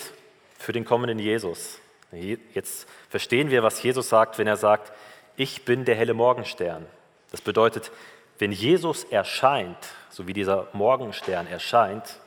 für 0.59 0.73
den 0.73 0.85
kommenden 0.85 1.19
Jesus. 1.19 1.81
Jetzt 2.13 2.87
verstehen 3.09 3.51
wir, 3.51 3.63
was 3.63 3.83
Jesus 3.83 4.09
sagt, 4.09 4.39
wenn 4.39 4.47
er 4.47 4.57
sagt, 4.57 4.93
ich 5.37 5.65
bin 5.65 5.85
der 5.85 5.97
helle 5.97 6.15
Morgenstern. 6.15 6.87
Das 7.31 7.41
bedeutet, 7.41 7.91
wenn 8.39 8.53
Jesus 8.53 9.05
erscheint, 9.05 9.77
so 10.11 10.27
wie 10.27 10.33
dieser 10.33 10.69
Morgenstern 10.73 11.47
erscheint, 11.47 12.21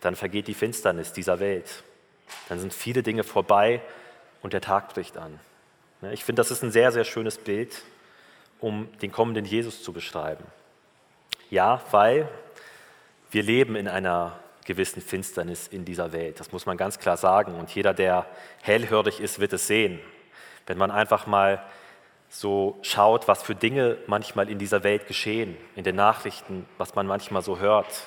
dann 0.00 0.16
vergeht 0.16 0.48
die 0.48 0.54
Finsternis 0.54 1.12
dieser 1.12 1.40
Welt. 1.40 1.82
Dann 2.48 2.58
sind 2.58 2.74
viele 2.74 3.02
Dinge 3.02 3.22
vorbei 3.22 3.80
und 4.42 4.52
der 4.52 4.60
Tag 4.60 4.94
bricht 4.94 5.16
an. 5.16 5.38
Ich 6.12 6.24
finde, 6.24 6.40
das 6.40 6.50
ist 6.50 6.62
ein 6.62 6.72
sehr, 6.72 6.92
sehr 6.92 7.04
schönes 7.04 7.38
Bild, 7.38 7.82
um 8.60 8.88
den 9.00 9.12
kommenden 9.12 9.44
Jesus 9.44 9.82
zu 9.82 9.92
beschreiben. 9.92 10.44
Ja, 11.50 11.80
weil 11.90 12.28
wir 13.30 13.42
leben 13.42 13.76
in 13.76 13.88
einer 13.88 14.38
gewissen 14.64 15.02
Finsternis 15.02 15.68
in 15.68 15.84
dieser 15.84 16.12
Welt. 16.12 16.38
Das 16.38 16.52
muss 16.52 16.66
man 16.66 16.76
ganz 16.76 16.98
klar 16.98 17.16
sagen. 17.16 17.54
Und 17.54 17.74
jeder, 17.74 17.94
der 17.94 18.26
hellhörig 18.62 19.20
ist, 19.20 19.40
wird 19.40 19.52
es 19.52 19.66
sehen. 19.66 19.98
Wenn 20.66 20.78
man 20.78 20.90
einfach 20.90 21.26
mal 21.26 21.64
so 22.28 22.78
schaut, 22.82 23.26
was 23.26 23.42
für 23.42 23.56
Dinge 23.56 23.96
manchmal 24.06 24.48
in 24.48 24.58
dieser 24.58 24.84
Welt 24.84 25.08
geschehen, 25.08 25.56
in 25.74 25.82
den 25.82 25.96
Nachrichten, 25.96 26.66
was 26.78 26.94
man 26.94 27.06
manchmal 27.06 27.42
so 27.42 27.58
hört, 27.58 28.04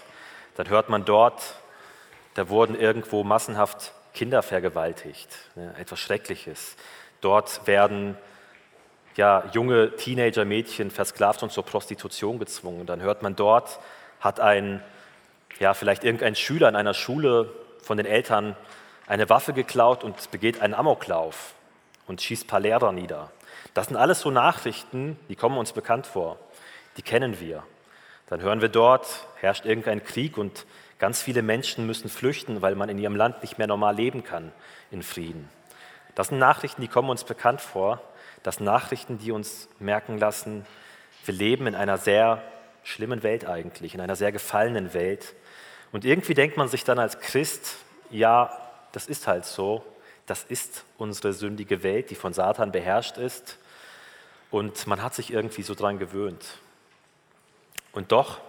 dann 0.56 0.70
hört 0.70 0.88
man 0.88 1.04
dort, 1.04 1.56
da 2.36 2.48
wurden 2.48 2.80
irgendwo 2.80 3.24
massenhaft 3.24 3.94
Kinder 4.14 4.42
vergewaltigt, 4.42 5.30
ne, 5.56 5.76
etwas 5.78 6.00
Schreckliches. 6.00 6.78
Dort 7.20 7.68
werden 7.68 8.18
ja, 9.16 9.44
junge 9.54 9.96
Teenager-Mädchen 9.96 10.92
versklavt 10.92 11.44
und 11.44 11.52
zur 11.52 11.66
Prostitution 11.66 12.40
gezwungen. 12.40 12.86
Dann 12.86 13.02
hört 13.02 13.22
man 13.22 13.36
dort, 13.36 13.80
hat 14.20 14.40
ein, 14.40 14.82
ja, 15.60 15.74
vielleicht 15.74 16.04
irgendein 16.04 16.36
Schüler 16.36 16.70
in 16.70 16.76
einer 16.76 16.94
Schule 16.94 17.54
von 17.82 17.98
den 17.98 18.06
Eltern 18.06 18.56
eine 19.08 19.30
Waffe 19.30 19.54
geklaut 19.54 20.04
und 20.04 20.32
begeht 20.32 20.62
einen 20.62 20.74
Amoklauf 20.74 21.54
und 22.08 22.22
schießt 22.22 22.46
ein 22.46 22.48
paar 22.48 22.60
Lehrer 22.60 22.92
nieder. 22.92 23.32
Das 23.74 23.88
sind 23.88 23.98
alles 23.98 24.22
so 24.22 24.32
Nachrichten, 24.32 25.20
die 25.30 25.36
kommen 25.36 25.58
uns 25.58 25.74
bekannt 25.74 26.08
vor, 26.08 26.38
die 26.98 27.02
kennen 27.02 27.40
wir. 27.40 27.64
Dann 28.28 28.42
hören 28.42 28.62
wir 28.62 28.70
dort, 28.70 29.28
herrscht 29.36 29.66
irgendein 29.66 30.04
Krieg 30.04 30.38
und 30.38 30.66
ganz 31.00 31.22
viele 31.22 31.42
Menschen 31.42 31.86
müssen 31.86 32.10
flüchten, 32.10 32.62
weil 32.62 32.76
man 32.76 32.90
in 32.90 32.98
ihrem 32.98 33.16
Land 33.16 33.42
nicht 33.42 33.58
mehr 33.58 33.68
normal 33.68 33.96
leben 33.96 34.24
kann 34.24 34.52
in 34.90 35.04
Frieden. 35.04 35.50
Das 36.16 36.28
sind 36.30 36.38
Nachrichten, 36.38 36.82
die 36.82 36.88
kommen 36.88 37.10
uns 37.10 37.24
bekannt 37.24 37.62
vor. 37.62 38.02
Das 38.44 38.58
sind 38.58 38.66
Nachrichten, 38.66 39.18
die 39.18 39.32
uns 39.32 39.70
merken 39.80 40.18
lassen, 40.18 40.66
wir 41.26 41.34
leben 41.34 41.68
in 41.68 41.76
einer 41.76 41.98
sehr 41.98 42.44
schlimmen 42.84 43.24
Welt 43.24 43.46
eigentlich, 43.46 43.96
in 43.96 44.02
einer 44.02 44.18
sehr 44.18 44.32
gefallenen 44.32 44.94
Welt. 44.94 45.34
Und 45.94 46.04
irgendwie 46.06 46.34
denkt 46.34 46.58
man 46.58 46.68
sich 46.68 46.84
dann 46.84 47.00
als 47.00 47.20
Christ, 47.20 47.78
ja, 48.10 48.52
das 48.92 49.08
ist 49.08 49.28
halt 49.28 49.46
so, 49.46 49.86
das 50.26 50.44
ist 50.44 50.84
unsere 50.98 51.34
sündige 51.34 51.84
Welt, 51.84 52.10
die 52.10 52.16
von 52.16 52.34
Satan 52.34 52.72
beherrscht 52.72 53.18
ist. 53.18 53.58
Und 54.52 54.86
man 54.88 55.02
hat 55.02 55.16
sich 55.16 55.32
irgendwie 55.32 55.64
so 55.64 55.74
dran 55.74 55.98
gewöhnt. 55.98 56.60
Und 57.94 58.12
doch 58.12 58.40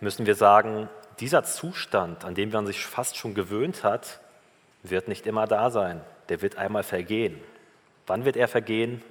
müssen 0.00 0.26
wir 0.26 0.34
sagen, 0.34 0.88
dieser 1.20 1.44
Zustand, 1.44 2.24
an 2.24 2.34
dem 2.34 2.50
man 2.50 2.66
sich 2.66 2.84
fast 2.84 3.16
schon 3.16 3.34
gewöhnt 3.34 3.84
hat, 3.84 4.20
wird 4.82 5.08
nicht 5.08 5.26
immer 5.26 5.46
da 5.46 5.70
sein. 5.70 6.00
Der 6.28 6.42
wird 6.42 6.56
einmal 6.56 6.82
vergehen. 6.82 7.40
Wann 8.06 8.24
wird 8.24 8.36
er 8.36 8.48
vergehen? 8.48 9.02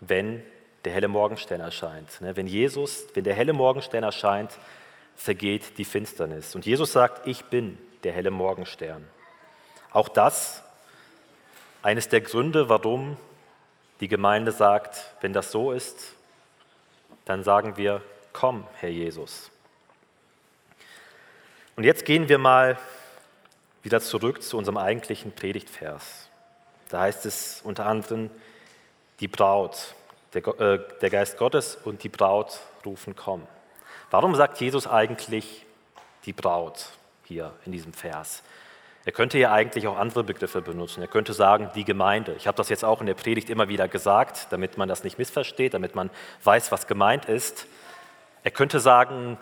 Wenn 0.00 0.42
der 0.84 0.92
helle 0.92 1.08
Morgenstern 1.08 1.60
erscheint. 1.60 2.20
Ne, 2.20 2.36
wenn 2.36 2.46
Jesus, 2.46 3.06
wenn 3.14 3.24
der 3.24 3.34
helle 3.34 3.52
Morgenstern 3.52 4.04
erscheint, 4.04 4.52
vergeht 5.16 5.78
die 5.78 5.84
Finsternis. 5.84 6.54
Und 6.54 6.64
Jesus 6.64 6.92
sagt, 6.92 7.26
ich 7.26 7.44
bin 7.46 7.76
der 8.04 8.12
helle 8.12 8.30
Morgenstern. 8.30 9.04
Auch 9.90 10.08
das 10.08 10.62
eines 11.82 12.08
der 12.08 12.20
Gründe, 12.20 12.68
warum 12.68 13.16
die 14.00 14.08
Gemeinde 14.08 14.52
sagt, 14.52 15.14
wenn 15.20 15.32
das 15.32 15.50
so 15.50 15.72
ist, 15.72 16.14
dann 17.24 17.42
sagen 17.42 17.76
wir, 17.76 18.02
komm, 18.32 18.66
Herr 18.74 18.90
Jesus. 18.90 19.50
Und 21.74 21.84
jetzt 21.84 22.04
gehen 22.04 22.28
wir 22.28 22.38
mal 22.38 22.78
wieder 23.82 24.00
zurück 24.00 24.42
zu 24.42 24.56
unserem 24.56 24.76
eigentlichen 24.76 25.32
Predigtvers. 25.32 26.25
Da 26.88 27.00
heißt 27.00 27.26
es 27.26 27.60
unter 27.64 27.86
anderem, 27.86 28.30
die 29.20 29.28
Braut, 29.28 29.94
der, 30.34 30.46
äh, 30.60 30.78
der 31.00 31.10
Geist 31.10 31.38
Gottes 31.38 31.76
und 31.84 32.02
die 32.02 32.08
Braut 32.08 32.60
rufen, 32.84 33.16
komm. 33.16 33.46
Warum 34.10 34.34
sagt 34.34 34.60
Jesus 34.60 34.86
eigentlich 34.86 35.64
die 36.24 36.32
Braut 36.32 36.90
hier 37.24 37.52
in 37.64 37.72
diesem 37.72 37.92
Vers? 37.92 38.42
Er 39.04 39.12
könnte 39.12 39.38
ja 39.38 39.52
eigentlich 39.52 39.86
auch 39.86 39.96
andere 39.96 40.24
Begriffe 40.24 40.62
benutzen. 40.62 41.00
Er 41.00 41.06
könnte 41.06 41.32
sagen, 41.32 41.70
die 41.76 41.84
Gemeinde. 41.84 42.34
Ich 42.38 42.48
habe 42.48 42.56
das 42.56 42.68
jetzt 42.68 42.84
auch 42.84 43.00
in 43.00 43.06
der 43.06 43.14
Predigt 43.14 43.50
immer 43.50 43.68
wieder 43.68 43.86
gesagt, 43.86 44.48
damit 44.50 44.78
man 44.78 44.88
das 44.88 45.04
nicht 45.04 45.16
missversteht, 45.16 45.74
damit 45.74 45.94
man 45.94 46.10
weiß, 46.42 46.72
was 46.72 46.88
gemeint 46.88 47.26
ist. 47.26 47.66
Er 48.42 48.50
könnte 48.50 48.80
sagen, 48.80 49.38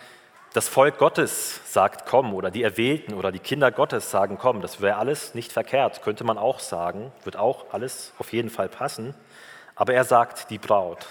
das 0.54 0.68
Volk 0.68 0.98
Gottes 0.98 1.60
sagt 1.70 2.06
komm 2.06 2.32
oder 2.32 2.52
die 2.52 2.62
Erwählten 2.62 3.14
oder 3.14 3.32
die 3.32 3.40
Kinder 3.40 3.72
Gottes 3.72 4.12
sagen 4.12 4.38
komm. 4.38 4.60
Das 4.62 4.80
wäre 4.80 4.98
alles 4.98 5.34
nicht 5.34 5.52
verkehrt, 5.52 6.00
könnte 6.02 6.22
man 6.22 6.38
auch 6.38 6.60
sagen, 6.60 7.10
wird 7.24 7.36
auch 7.36 7.66
alles 7.72 8.12
auf 8.18 8.32
jeden 8.32 8.50
Fall 8.50 8.68
passen. 8.68 9.16
Aber 9.74 9.94
er 9.94 10.04
sagt 10.04 10.50
die 10.50 10.58
Braut. 10.58 11.06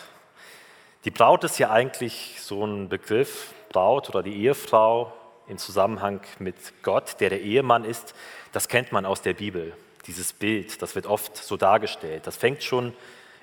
Die 1.03 1.11
Braut 1.11 1.43
ist 1.43 1.59
ja 1.59 1.69
eigentlich 1.69 2.37
so 2.39 2.65
ein 2.65 2.87
Begriff, 2.87 3.53
Braut 3.67 4.07
oder 4.07 4.23
die 4.23 4.43
Ehefrau 4.43 5.11
im 5.49 5.57
Zusammenhang 5.57 6.21
mit 6.39 6.55
Gott, 6.81 7.19
der 7.19 7.29
der 7.29 7.41
Ehemann 7.41 7.83
ist, 7.83 8.15
das 8.53 8.69
kennt 8.69 8.93
man 8.93 9.05
aus 9.05 9.21
der 9.21 9.33
Bibel. 9.33 9.73
Dieses 10.07 10.31
Bild, 10.31 10.81
das 10.81 10.95
wird 10.95 11.05
oft 11.05 11.35
so 11.35 11.57
dargestellt. 11.57 12.27
Das 12.27 12.37
fängt 12.37 12.63
schon 12.63 12.93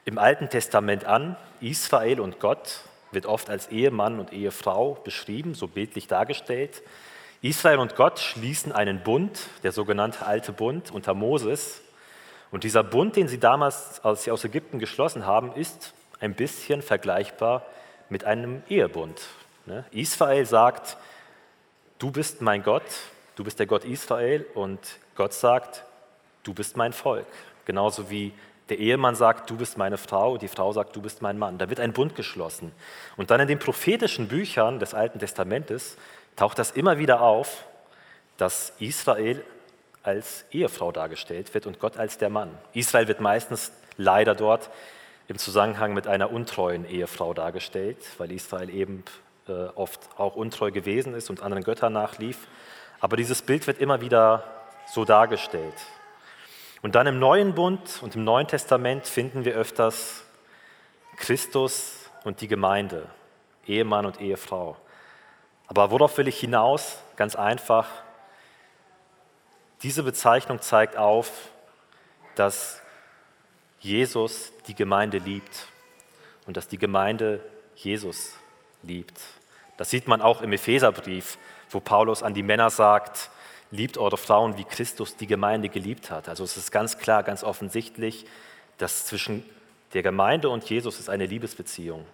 im 0.06 0.16
Alten 0.16 0.48
Testament 0.48 1.04
an. 1.04 1.36
Israel 1.60 2.20
und 2.20 2.40
Gott 2.40 2.84
wird 3.12 3.26
oft 3.26 3.50
als 3.50 3.68
Ehemann 3.68 4.18
und 4.18 4.32
Ehefrau 4.32 4.94
beschrieben, 5.04 5.54
so 5.54 5.68
bildlich 5.68 6.06
dargestellt. 6.06 6.82
Israel 7.42 7.78
und 7.78 7.96
Gott 7.96 8.18
schließen 8.18 8.72
einen 8.72 9.02
Bund, 9.02 9.48
der 9.62 9.72
sogenannte 9.72 10.26
Alte 10.26 10.52
Bund 10.52 10.90
unter 10.90 11.14
Moses. 11.14 11.80
Und 12.50 12.64
dieser 12.64 12.82
Bund, 12.82 13.16
den 13.16 13.28
sie 13.28 13.38
damals, 13.38 14.04
als 14.04 14.24
sie 14.24 14.30
aus 14.30 14.44
Ägypten 14.44 14.78
geschlossen 14.78 15.24
haben, 15.24 15.54
ist 15.54 15.94
ein 16.20 16.34
bisschen 16.34 16.82
vergleichbar 16.82 17.64
mit 18.08 18.24
einem 18.24 18.62
Ehebund. 18.68 19.20
Ne? 19.66 19.84
Israel 19.90 20.44
sagt, 20.44 20.96
du 21.98 22.10
bist 22.10 22.42
mein 22.42 22.62
Gott, 22.62 22.82
du 23.36 23.44
bist 23.44 23.58
der 23.58 23.66
Gott 23.66 23.84
Israel 23.84 24.44
und 24.54 24.80
Gott 25.14 25.32
sagt, 25.32 25.84
du 26.42 26.52
bist 26.52 26.76
mein 26.76 26.92
Volk. 26.92 27.26
Genauso 27.64 28.10
wie 28.10 28.32
der 28.70 28.78
Ehemann 28.78 29.14
sagt, 29.14 29.50
du 29.50 29.56
bist 29.56 29.76
meine 29.76 29.98
Frau, 29.98 30.38
die 30.38 30.48
Frau 30.48 30.72
sagt, 30.72 30.96
du 30.96 31.02
bist 31.02 31.22
mein 31.22 31.38
Mann. 31.38 31.58
Da 31.58 31.68
wird 31.68 31.80
ein 31.80 31.92
Bund 31.92 32.14
geschlossen. 32.14 32.72
Und 33.16 33.30
dann 33.30 33.40
in 33.40 33.48
den 33.48 33.58
prophetischen 33.58 34.28
Büchern 34.28 34.78
des 34.78 34.94
Alten 34.94 35.18
Testamentes 35.18 35.96
taucht 36.36 36.58
das 36.58 36.70
immer 36.70 36.98
wieder 36.98 37.20
auf, 37.20 37.64
dass 38.36 38.72
Israel 38.78 39.44
als 40.02 40.44
Ehefrau 40.50 40.92
dargestellt 40.92 41.52
wird 41.52 41.66
und 41.66 41.78
Gott 41.78 41.98
als 41.98 42.16
der 42.16 42.30
Mann. 42.30 42.56
Israel 42.72 43.08
wird 43.08 43.20
meistens 43.20 43.72
leider 43.96 44.34
dort 44.34 44.70
im 45.28 45.36
Zusammenhang 45.36 45.92
mit 45.92 46.06
einer 46.06 46.32
untreuen 46.32 46.88
Ehefrau 46.88 47.34
dargestellt, 47.34 47.98
weil 48.18 48.32
Israel 48.32 48.70
eben 48.70 49.04
äh, 49.46 49.52
oft 49.74 50.00
auch 50.16 50.36
untreu 50.36 50.70
gewesen 50.70 51.14
ist 51.14 51.28
und 51.28 51.42
anderen 51.42 51.64
Göttern 51.64 51.92
nachlief. 51.92 52.48
Aber 53.00 53.16
dieses 53.16 53.42
Bild 53.42 53.66
wird 53.66 53.78
immer 53.78 54.00
wieder 54.00 54.44
so 54.86 55.04
dargestellt. 55.04 55.74
Und 56.82 56.94
dann 56.94 57.06
im 57.06 57.18
Neuen 57.18 57.54
Bund 57.54 58.00
und 58.02 58.16
im 58.16 58.24
Neuen 58.24 58.46
Testament 58.46 59.06
finden 59.06 59.44
wir 59.44 59.54
öfters 59.54 60.24
Christus 61.16 62.10
und 62.24 62.40
die 62.40 62.48
Gemeinde, 62.48 63.06
Ehemann 63.66 64.06
und 64.06 64.20
Ehefrau. 64.20 64.76
Aber 65.66 65.90
worauf 65.90 66.16
will 66.18 66.28
ich 66.28 66.40
hinaus? 66.40 66.98
Ganz 67.16 67.36
einfach, 67.36 67.86
Diese 69.82 70.02
Bezeichnung 70.02 70.60
zeigt 70.60 70.98
auf, 70.98 71.30
dass 72.34 72.82
Jesus 73.78 74.52
die 74.66 74.74
Gemeinde 74.74 75.16
liebt 75.18 75.68
und 76.46 76.58
dass 76.58 76.68
die 76.68 76.76
Gemeinde 76.76 77.40
Jesus 77.76 78.34
liebt. 78.82 79.18
Das 79.78 79.88
sieht 79.88 80.06
man 80.06 80.20
auch 80.20 80.42
im 80.42 80.52
Epheserbrief, 80.52 81.38
wo 81.70 81.80
Paulus 81.80 82.22
an 82.22 82.34
die 82.34 82.42
Männer 82.42 82.68
sagt, 82.68 83.30
liebt 83.70 83.98
eure 83.98 84.16
Frauen, 84.16 84.56
wie 84.56 84.64
Christus 84.64 85.16
die 85.16 85.26
Gemeinde 85.26 85.68
geliebt 85.68 86.10
hat. 86.10 86.28
Also 86.28 86.44
es 86.44 86.56
ist 86.56 86.72
ganz 86.72 86.98
klar, 86.98 87.22
ganz 87.22 87.44
offensichtlich, 87.44 88.26
dass 88.78 89.06
zwischen 89.06 89.44
der 89.92 90.02
Gemeinde 90.02 90.48
und 90.48 90.68
Jesus 90.68 90.98
ist 90.98 91.08
eine 91.08 91.26
Liebesbeziehung. 91.26 92.04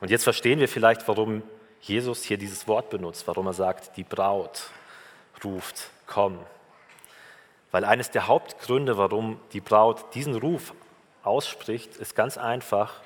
Und 0.00 0.10
jetzt 0.10 0.24
verstehen 0.24 0.60
wir 0.60 0.68
vielleicht, 0.68 1.06
warum 1.08 1.42
Jesus 1.80 2.24
hier 2.24 2.38
dieses 2.38 2.66
Wort 2.66 2.90
benutzt, 2.90 3.26
warum 3.26 3.46
er 3.46 3.52
sagt, 3.52 3.96
die 3.96 4.04
Braut 4.04 4.70
ruft, 5.42 5.90
komm. 6.06 6.38
Weil 7.70 7.84
eines 7.84 8.10
der 8.10 8.26
Hauptgründe, 8.26 8.96
warum 8.96 9.40
die 9.52 9.60
Braut 9.60 10.14
diesen 10.14 10.34
Ruf 10.34 10.72
ausspricht, 11.22 11.96
ist 11.96 12.14
ganz 12.14 12.38
einfach, 12.38 13.00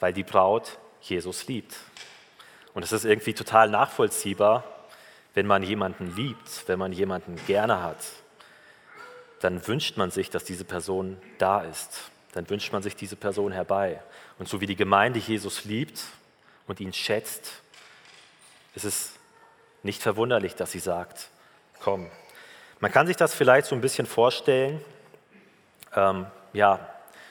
weil 0.00 0.12
die 0.12 0.24
Braut 0.24 0.78
Jesus 1.00 1.46
liebt. 1.46 1.76
Und 2.74 2.82
es 2.82 2.92
ist 2.92 3.04
irgendwie 3.04 3.34
total 3.34 3.68
nachvollziehbar, 3.68 4.64
wenn 5.34 5.46
man 5.46 5.62
jemanden 5.62 6.14
liebt, 6.14 6.68
wenn 6.68 6.78
man 6.78 6.92
jemanden 6.92 7.36
gerne 7.46 7.82
hat, 7.82 7.98
dann 9.40 9.66
wünscht 9.66 9.96
man 9.96 10.10
sich, 10.10 10.30
dass 10.30 10.44
diese 10.44 10.64
Person 10.64 11.20
da 11.38 11.60
ist. 11.60 12.10
Dann 12.32 12.48
wünscht 12.48 12.72
man 12.72 12.82
sich 12.82 12.96
diese 12.96 13.16
Person 13.16 13.52
herbei. 13.52 14.00
Und 14.38 14.48
so 14.48 14.60
wie 14.60 14.66
die 14.66 14.76
Gemeinde 14.76 15.18
Jesus 15.18 15.64
liebt 15.64 16.00
und 16.66 16.80
ihn 16.80 16.92
schätzt, 16.92 17.62
ist 18.74 18.84
es 18.84 19.12
nicht 19.82 20.02
verwunderlich, 20.02 20.54
dass 20.54 20.72
sie 20.72 20.78
sagt, 20.78 21.28
komm. 21.80 22.10
Man 22.80 22.90
kann 22.90 23.06
sich 23.06 23.16
das 23.16 23.34
vielleicht 23.34 23.66
so 23.66 23.74
ein 23.74 23.80
bisschen 23.80 24.06
vorstellen, 24.06 24.80
ähm, 25.94 26.26
ja, 26.52 26.80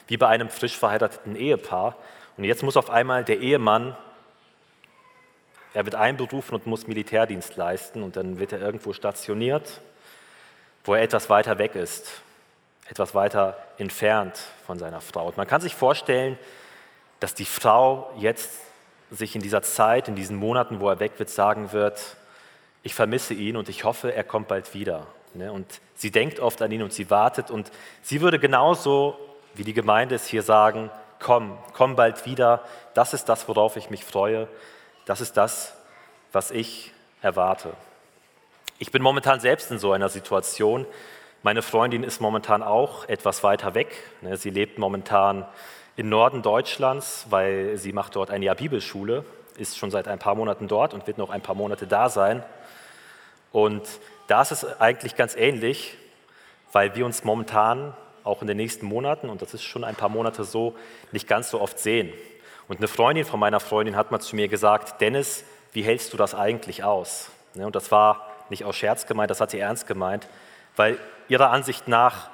wie 0.08 0.18
bei 0.18 0.28
einem 0.28 0.50
frisch 0.50 0.78
verheirateten 0.78 1.36
Ehepaar. 1.36 1.98
Und 2.38 2.44
jetzt 2.44 2.64
muss 2.64 2.78
auf 2.78 2.90
einmal 2.90 3.24
der 3.24 3.40
Ehemann, 3.40 3.98
er 5.74 5.86
wird 5.86 5.96
einberufen 5.96 6.56
und 6.56 6.68
muss 6.68 6.88
Militärdienst 6.88 7.56
leisten 7.56 8.04
und 8.04 8.16
dann 8.16 8.40
wird 8.40 8.54
er 8.54 8.62
irgendwo 8.62 8.94
stationiert, 8.94 9.82
wo 10.84 10.94
er 10.94 11.02
etwas 11.02 11.30
weiter 11.30 11.58
weg 11.58 11.76
ist, 11.76 12.22
etwas 12.90 13.16
weiter 13.16 13.58
entfernt 13.78 14.38
von 14.66 14.78
seiner 14.78 15.02
Frau. 15.02 15.28
Und 15.28 15.38
man 15.38 15.48
kann 15.48 15.62
sich 15.62 15.76
vorstellen, 15.76 16.38
dass 17.20 17.34
die 17.34 17.46
Frau 17.46 18.12
jetzt 18.18 18.52
sich 19.10 19.36
in 19.36 19.42
dieser 19.42 19.62
Zeit, 19.62 20.08
in 20.08 20.16
diesen 20.16 20.36
Monaten, 20.36 20.80
wo 20.80 20.90
er 20.90 21.00
weg 21.00 21.14
wird, 21.18 21.30
sagen 21.30 21.72
wird, 21.72 22.18
ich 22.84 22.94
vermisse 22.94 23.34
ihn 23.34 23.56
und 23.56 23.70
ich 23.70 23.84
hoffe, 23.84 24.14
er 24.14 24.24
kommt 24.24 24.50
bald 24.50 24.74
wieder. 24.74 25.08
Ne? 25.34 25.52
Und 25.52 25.80
sie 25.96 26.12
denkt 26.12 26.40
oft 26.40 26.62
an 26.62 26.72
ihn 26.72 26.84
und 26.84 26.94
sie 26.94 27.10
wartet 27.10 27.50
und 27.50 27.72
sie 28.02 28.22
würde 28.22 28.40
genauso 28.40 29.18
wie 29.56 29.64
die 29.64 29.74
Gemeinde 29.74 30.16
es 30.16 30.28
hier 30.28 30.42
sagen, 30.42 30.90
komm, 31.20 31.58
komm 31.74 31.96
bald 31.96 32.26
wieder, 32.26 32.64
das 32.94 33.14
ist 33.14 33.30
das, 33.30 33.48
worauf 33.48 33.78
ich 33.78 33.90
mich 33.90 34.04
freue, 34.04 34.48
das 35.06 35.22
ist 35.22 35.38
das, 35.38 35.74
was 36.32 36.52
ich 36.52 36.92
erwarte. 37.22 37.74
Ich 38.80 38.92
bin 38.92 39.02
momentan 39.02 39.40
selbst 39.40 39.72
in 39.72 39.80
so 39.80 39.92
einer 39.92 40.10
Situation. 40.10 40.86
Meine 41.42 41.62
Freundin 41.62 42.04
ist 42.04 42.22
momentan 42.22 42.64
auch 42.64 43.08
etwas 43.08 43.44
weiter 43.44 43.76
weg. 43.76 43.96
Ne? 44.22 44.38
Sie 44.38 44.50
lebt 44.50 44.78
momentan 44.78 45.46
im 45.96 46.10
Norden 46.10 46.42
Deutschlands, 46.42 47.28
weil 47.30 47.78
sie 47.78 47.94
macht 47.94 48.16
dort 48.16 48.32
ein 48.32 48.42
Jahr 48.42 48.56
Bibelschule, 48.56 49.26
ist 49.58 49.78
schon 49.78 49.92
seit 49.92 50.08
ein 50.08 50.20
paar 50.20 50.36
Monaten 50.36 50.68
dort 50.68 50.94
und 50.94 51.06
wird 51.06 51.18
noch 51.18 51.30
ein 51.30 51.42
paar 51.42 51.56
Monate 51.56 51.86
da 51.86 52.10
sein. 52.10 52.44
Und 53.52 53.84
da 54.28 54.42
ist 54.42 54.52
es 54.52 54.82
eigentlich 54.82 55.16
ganz 55.16 55.36
ähnlich, 55.36 55.96
weil 56.72 56.96
wir 56.96 57.06
uns 57.06 57.24
momentan 57.24 57.96
auch 58.24 58.42
in 58.42 58.48
den 58.48 58.58
nächsten 58.58 58.86
Monaten, 58.86 59.30
und 59.30 59.42
das 59.42 59.54
ist 59.54 59.64
schon 59.64 59.84
ein 59.84 59.96
paar 59.96 60.10
Monate 60.10 60.44
so, 60.44 60.76
nicht 61.12 61.28
ganz 61.28 61.52
so 61.52 61.62
oft 61.62 61.78
sehen. 61.78 62.12
Und 62.68 62.78
eine 62.78 62.88
Freundin 62.88 63.26
von 63.26 63.40
meiner 63.40 63.60
Freundin 63.60 63.96
hat 63.96 64.12
mal 64.12 64.20
zu 64.20 64.36
mir 64.36 64.48
gesagt, 64.48 65.02
Dennis, 65.02 65.44
wie 65.74 65.84
hältst 65.84 66.14
du 66.14 66.18
das 66.18 66.34
eigentlich 66.34 66.84
aus? 66.84 67.30
Ne, 67.56 67.66
und 67.66 67.76
das 67.76 67.92
war 67.92 68.30
nicht 68.50 68.64
aus 68.64 68.76
Scherz 68.76 69.06
gemeint, 69.06 69.32
das 69.32 69.42
hat 69.42 69.52
sie 69.52 69.60
ernst 69.60 69.88
gemeint, 69.88 70.28
weil 70.76 70.98
ihrer 71.28 71.50
Ansicht 71.50 71.88
nach 71.88 72.30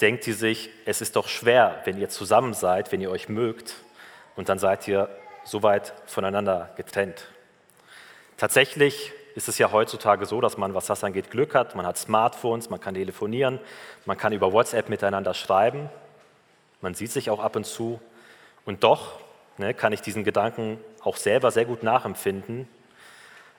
denkt 0.00 0.24
sie 0.24 0.32
sich, 0.32 0.70
es 0.84 1.00
ist 1.00 1.16
doch 1.16 1.28
schwer, 1.28 1.80
wenn 1.84 1.98
ihr 1.98 2.08
zusammen 2.08 2.54
seid, 2.54 2.92
wenn 2.92 3.00
ihr 3.00 3.10
euch 3.10 3.28
mögt, 3.28 3.76
und 4.34 4.48
dann 4.48 4.58
seid 4.58 4.88
ihr 4.88 5.08
so 5.44 5.62
weit 5.62 5.92
voneinander 6.06 6.70
getrennt. 6.76 7.26
Tatsächlich 8.36 9.12
ist 9.34 9.48
es 9.48 9.58
ja 9.58 9.72
heutzutage 9.72 10.26
so, 10.26 10.40
dass 10.40 10.56
man, 10.56 10.74
was 10.74 10.86
das 10.86 11.04
angeht, 11.04 11.30
Glück 11.30 11.54
hat. 11.54 11.74
Man 11.74 11.86
hat 11.86 11.96
Smartphones, 11.96 12.70
man 12.70 12.80
kann 12.80 12.94
telefonieren, 12.94 13.60
man 14.04 14.16
kann 14.16 14.32
über 14.32 14.52
WhatsApp 14.52 14.88
miteinander 14.88 15.34
schreiben, 15.34 15.88
man 16.80 16.94
sieht 16.94 17.12
sich 17.12 17.30
auch 17.30 17.40
ab 17.40 17.56
und 17.56 17.64
zu. 17.64 18.00
Und 18.64 18.84
doch 18.84 19.20
ne, 19.62 19.74
kann 19.74 19.92
ich 19.92 20.02
diesen 20.02 20.24
Gedanken 20.24 20.78
auch 21.02 21.16
selber 21.16 21.50
sehr 21.50 21.64
gut 21.64 21.82
nachempfinden, 21.82 22.68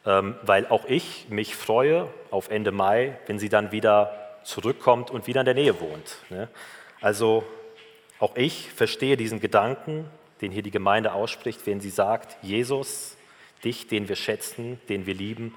ähm, 0.05 0.35
weil 0.43 0.67
auch 0.67 0.85
ich 0.85 1.27
mich 1.29 1.55
freue 1.55 2.07
auf 2.29 2.49
Ende 2.49 2.71
Mai, 2.71 3.17
wenn 3.25 3.39
sie 3.39 3.49
dann 3.49 3.71
wieder 3.71 4.37
zurückkommt 4.43 5.09
und 5.09 5.27
wieder 5.27 5.41
in 5.41 5.45
der 5.45 5.55
Nähe 5.55 5.79
wohnt. 5.79 6.17
Ne? 6.29 6.49
Also 7.01 7.45
auch 8.19 8.35
ich 8.35 8.71
verstehe 8.71 9.17
diesen 9.17 9.39
Gedanken, 9.39 10.09
den 10.41 10.51
hier 10.51 10.61
die 10.61 10.71
Gemeinde 10.71 11.13
ausspricht, 11.13 11.65
wenn 11.65 11.79
sie 11.79 11.89
sagt, 11.89 12.37
Jesus, 12.41 13.15
dich, 13.63 13.87
den 13.87 14.09
wir 14.09 14.17
schätzen, 14.17 14.79
den 14.89 15.05
wir 15.05 15.13
lieben, 15.13 15.55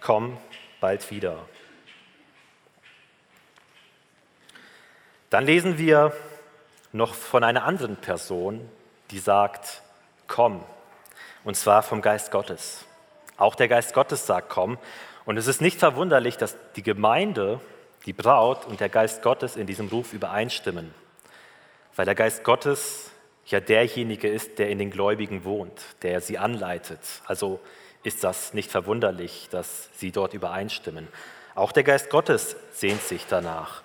komm 0.00 0.36
bald 0.80 1.08
wieder. 1.12 1.48
Dann 5.30 5.46
lesen 5.46 5.78
wir 5.78 6.12
noch 6.92 7.14
von 7.14 7.44
einer 7.44 7.64
anderen 7.64 7.96
Person, 7.96 8.68
die 9.10 9.18
sagt, 9.18 9.82
komm, 10.26 10.62
und 11.44 11.56
zwar 11.56 11.82
vom 11.82 12.02
Geist 12.02 12.30
Gottes. 12.30 12.84
Auch 13.36 13.54
der 13.54 13.68
Geist 13.68 13.94
Gottes 13.94 14.26
sagt, 14.26 14.50
komm. 14.50 14.78
Und 15.24 15.36
es 15.36 15.46
ist 15.46 15.60
nicht 15.60 15.78
verwunderlich, 15.78 16.36
dass 16.36 16.56
die 16.76 16.82
Gemeinde, 16.82 17.60
die 18.06 18.12
Braut 18.12 18.66
und 18.66 18.80
der 18.80 18.88
Geist 18.88 19.22
Gottes 19.22 19.56
in 19.56 19.66
diesem 19.66 19.88
Ruf 19.88 20.12
übereinstimmen, 20.12 20.94
weil 21.96 22.04
der 22.04 22.14
Geist 22.14 22.44
Gottes 22.44 23.10
ja 23.46 23.60
derjenige 23.60 24.28
ist, 24.28 24.58
der 24.58 24.70
in 24.70 24.78
den 24.78 24.90
Gläubigen 24.90 25.44
wohnt, 25.44 25.80
der 26.02 26.20
sie 26.20 26.38
anleitet. 26.38 27.00
Also 27.26 27.60
ist 28.02 28.24
das 28.24 28.54
nicht 28.54 28.70
verwunderlich, 28.70 29.48
dass 29.50 29.90
sie 29.94 30.12
dort 30.12 30.34
übereinstimmen. 30.34 31.08
Auch 31.54 31.72
der 31.72 31.82
Geist 31.82 32.10
Gottes 32.10 32.56
sehnt 32.72 33.02
sich 33.02 33.26
danach. 33.26 33.82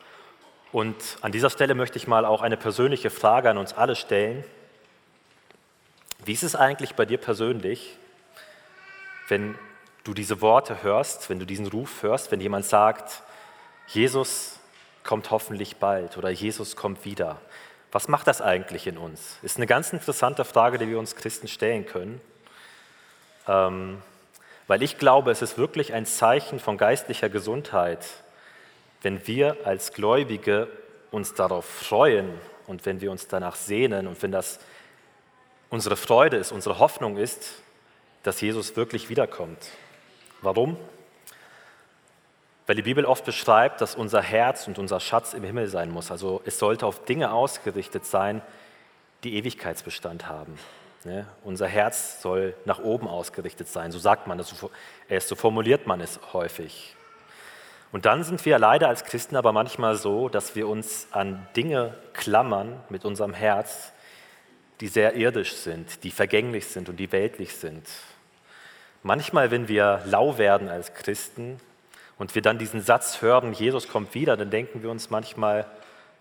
Und 0.71 0.95
an 1.21 1.31
dieser 1.31 1.49
Stelle 1.49 1.73
möchte 1.73 1.97
ich 1.97 2.07
mal 2.07 2.25
auch 2.25 2.41
eine 2.41 2.57
persönliche 2.57 3.09
Frage 3.09 3.49
an 3.49 3.57
uns 3.57 3.73
alle 3.73 3.95
stellen. 3.95 4.43
Wie 6.25 6.33
ist 6.33 6.41
es 6.41 6.55
eigentlich 6.55 6.95
bei 6.95 7.05
dir 7.05 7.19
persönlich, 7.19 7.95
wenn 9.27 9.55
du 10.03 10.15
diese 10.15 10.41
Worte 10.41 10.81
hörst, 10.81 11.29
wenn 11.29 11.37
du 11.37 11.45
diesen 11.45 11.67
Ruf 11.67 12.01
hörst, 12.01 12.31
wenn 12.31 12.41
jemand 12.41 12.65
sagt, 12.65 13.21
Jesus 13.87 14.59
kommt 15.03 15.29
hoffentlich 15.29 15.75
bald 15.75 16.17
oder 16.17 16.31
Jesus 16.31 16.75
kommt 16.75 17.05
wieder? 17.05 17.39
Was 17.91 18.07
macht 18.07 18.25
das 18.25 18.41
eigentlich 18.41 18.87
in 18.87 18.97
uns? 18.97 19.37
Ist 19.43 19.57
eine 19.57 19.67
ganz 19.67 19.93
interessante 19.93 20.45
Frage, 20.45 20.79
die 20.79 20.89
wir 20.89 20.97
uns 20.97 21.15
Christen 21.15 21.47
stellen 21.47 21.85
können. 21.85 22.19
Ähm, 23.47 24.01
weil 24.65 24.81
ich 24.81 24.97
glaube, 24.97 25.29
es 25.29 25.43
ist 25.43 25.59
wirklich 25.59 25.93
ein 25.93 26.07
Zeichen 26.07 26.59
von 26.59 26.79
geistlicher 26.79 27.29
Gesundheit, 27.29 28.03
wenn 29.03 29.27
wir 29.27 29.57
als 29.63 29.93
Gläubige 29.93 30.69
uns 31.11 31.35
darauf 31.35 31.65
freuen 31.65 32.33
und 32.65 32.87
wenn 32.87 32.99
wir 32.99 33.11
uns 33.11 33.27
danach 33.27 33.55
sehnen 33.55 34.07
und 34.07 34.23
wenn 34.23 34.31
das 34.31 34.59
unsere 35.69 35.95
Freude 35.95 36.37
ist, 36.37 36.51
unsere 36.51 36.79
Hoffnung 36.79 37.17
ist, 37.17 37.61
dass 38.23 38.41
Jesus 38.41 38.75
wirklich 38.75 39.09
wiederkommt. 39.09 39.69
Warum? 40.41 40.77
Weil 42.67 42.75
die 42.75 42.81
Bibel 42.81 43.05
oft 43.05 43.25
beschreibt, 43.25 43.81
dass 43.81 43.95
unser 43.95 44.21
Herz 44.21 44.67
und 44.67 44.79
unser 44.79 44.99
Schatz 44.99 45.33
im 45.33 45.43
Himmel 45.43 45.67
sein 45.67 45.91
muss. 45.91 46.09
Also 46.09 46.41
es 46.45 46.57
sollte 46.57 46.85
auf 46.85 47.05
Dinge 47.05 47.31
ausgerichtet 47.31 48.05
sein, 48.05 48.41
die 49.23 49.35
Ewigkeitsbestand 49.35 50.27
haben. 50.27 50.57
Ne? 51.03 51.27
Unser 51.43 51.67
Herz 51.67 52.21
soll 52.21 52.55
nach 52.65 52.79
oben 52.79 53.07
ausgerichtet 53.07 53.67
sein, 53.67 53.91
so 53.91 53.99
sagt 53.99 54.25
man 54.25 54.39
das, 54.39 54.53
so 55.27 55.35
formuliert 55.35 55.85
man 55.85 56.01
es 56.01 56.19
häufig. 56.33 56.95
Und 57.91 58.05
dann 58.05 58.23
sind 58.23 58.43
wir 58.43 58.57
leider 58.57 58.89
als 58.89 59.03
Christen 59.03 59.35
aber 59.35 59.53
manchmal 59.53 59.95
so, 59.95 60.29
dass 60.29 60.55
wir 60.55 60.67
uns 60.67 61.07
an 61.11 61.47
Dinge 61.55 61.93
klammern 62.13 62.83
mit 62.89 63.05
unserem 63.05 63.33
Herz, 63.33 63.93
die 64.81 64.87
sehr 64.87 65.15
irdisch 65.15 65.53
sind, 65.53 66.03
die 66.03 66.11
vergänglich 66.11 66.67
sind 66.67 66.89
und 66.89 66.97
die 66.97 67.11
weltlich 67.11 67.55
sind. 67.55 67.87
Manchmal, 69.03 69.51
wenn 69.51 69.67
wir 69.67 70.01
lau 70.05 70.37
werden 70.37 70.67
als 70.69 70.93
Christen, 70.93 71.59
und 72.17 72.35
wir 72.35 72.41
dann 72.41 72.57
diesen 72.57 72.81
Satz 72.81 73.21
hören, 73.21 73.53
Jesus 73.53 73.87
kommt 73.87 74.13
wieder, 74.13 74.37
dann 74.37 74.49
denken 74.49 74.83
wir 74.83 74.89
uns 74.89 75.09
manchmal, 75.09 75.65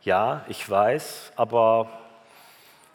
ja, 0.02 0.44
ich 0.48 0.68
weiß, 0.68 1.32
aber 1.36 1.90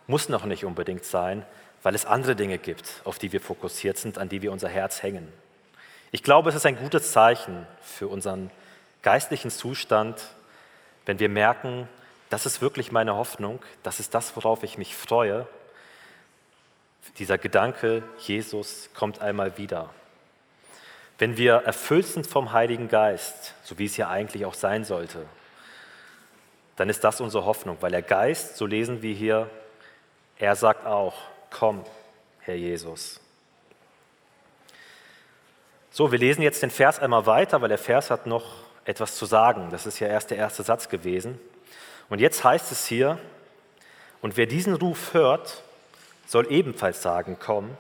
muss 0.08 0.30
noch 0.30 0.46
nicht 0.46 0.66
unbedingt 0.66 1.06
sein, 1.06 1.46
weil 1.82 1.96
es 1.96 2.06
andere 2.06 2.36
Dinge 2.36 2.58
gibt, 2.58 3.02
auf 3.06 3.20
die 3.20 3.32
wir 3.32 3.40
fokussiert 3.40 3.98
sind, 3.98 4.18
an 4.18 4.28
die 4.28 4.42
wir 4.42 4.52
unser 4.52 4.70
Herz 4.70 5.02
hängen. 5.02 5.32
Ich 6.12 6.24
glaube, 6.24 6.50
es 6.50 6.56
ist 6.56 6.66
ein 6.66 6.76
gutes 6.76 7.12
Zeichen 7.12 7.66
für 7.82 8.08
unseren 8.08 8.52
geistlichen 9.02 9.52
Zustand, 9.52 10.22
wenn 11.06 11.20
wir 11.20 11.30
merken, 11.30 11.88
das 12.30 12.46
ist 12.46 12.62
wirklich 12.62 12.92
meine 12.92 13.16
Hoffnung, 13.16 13.60
das 13.84 14.00
ist 14.00 14.14
das, 14.14 14.36
worauf 14.36 14.64
ich 14.64 14.78
mich 14.78 14.96
freue. 14.96 15.48
Dieser 17.18 17.38
Gedanke, 17.38 18.04
Jesus 18.20 18.90
kommt 18.94 19.22
einmal 19.22 19.58
wieder. 19.58 19.90
Wenn 21.18 21.38
wir 21.38 21.56
erfüllt 21.56 22.06
sind 22.06 22.28
vom 22.28 22.54
Heiligen 22.54 22.88
Geist, 22.88 23.56
so 23.64 23.78
wie 23.78 23.86
es 23.86 23.98
ja 23.98 24.10
eigentlich 24.10 24.46
auch 24.46 24.54
sein 24.54 24.86
sollte, 24.86 25.26
dann 26.78 26.88
ist 26.88 27.04
das 27.04 27.20
unsere 27.20 27.44
Hoffnung, 27.44 27.78
weil 27.82 27.92
der 27.92 28.02
Geist, 28.02 28.56
so 28.56 28.66
lesen 28.66 29.02
wir 29.02 29.14
hier, 29.14 29.50
er 30.38 30.56
sagt 30.56 30.86
auch, 30.86 31.16
komm, 31.50 31.84
Herr 32.40 32.56
Jesus. 32.56 33.20
So, 35.92 36.12
wir 36.12 36.20
lesen 36.20 36.42
jetzt 36.42 36.64
den 36.64 36.70
Vers 36.70 37.00
einmal 37.00 37.26
weiter, 37.26 37.62
weil 37.62 37.68
der 37.68 37.78
Vers 37.78 38.10
hat 38.10 38.26
noch 38.26 38.46
etwas 38.86 39.16
zu 39.18 39.26
sagen. 39.26 39.70
Das 39.72 39.86
ist 39.86 40.00
ja 40.00 40.08
erst 40.08 40.32
der 40.32 40.38
erste 40.38 40.64
Satz 40.64 40.88
gewesen. 40.88 41.38
Und 42.10 42.20
jetzt 42.20 42.44
heißt 42.44 42.72
es 42.72 42.86
hier, 42.86 43.20
und 44.22 44.36
wer 44.36 44.48
diesen 44.48 44.74
Ruf 44.74 45.14
hört, 45.14 45.64
soll 46.26 46.52
ebenfalls 46.52 47.02
sagen, 47.02 47.38
komm. 47.40 47.78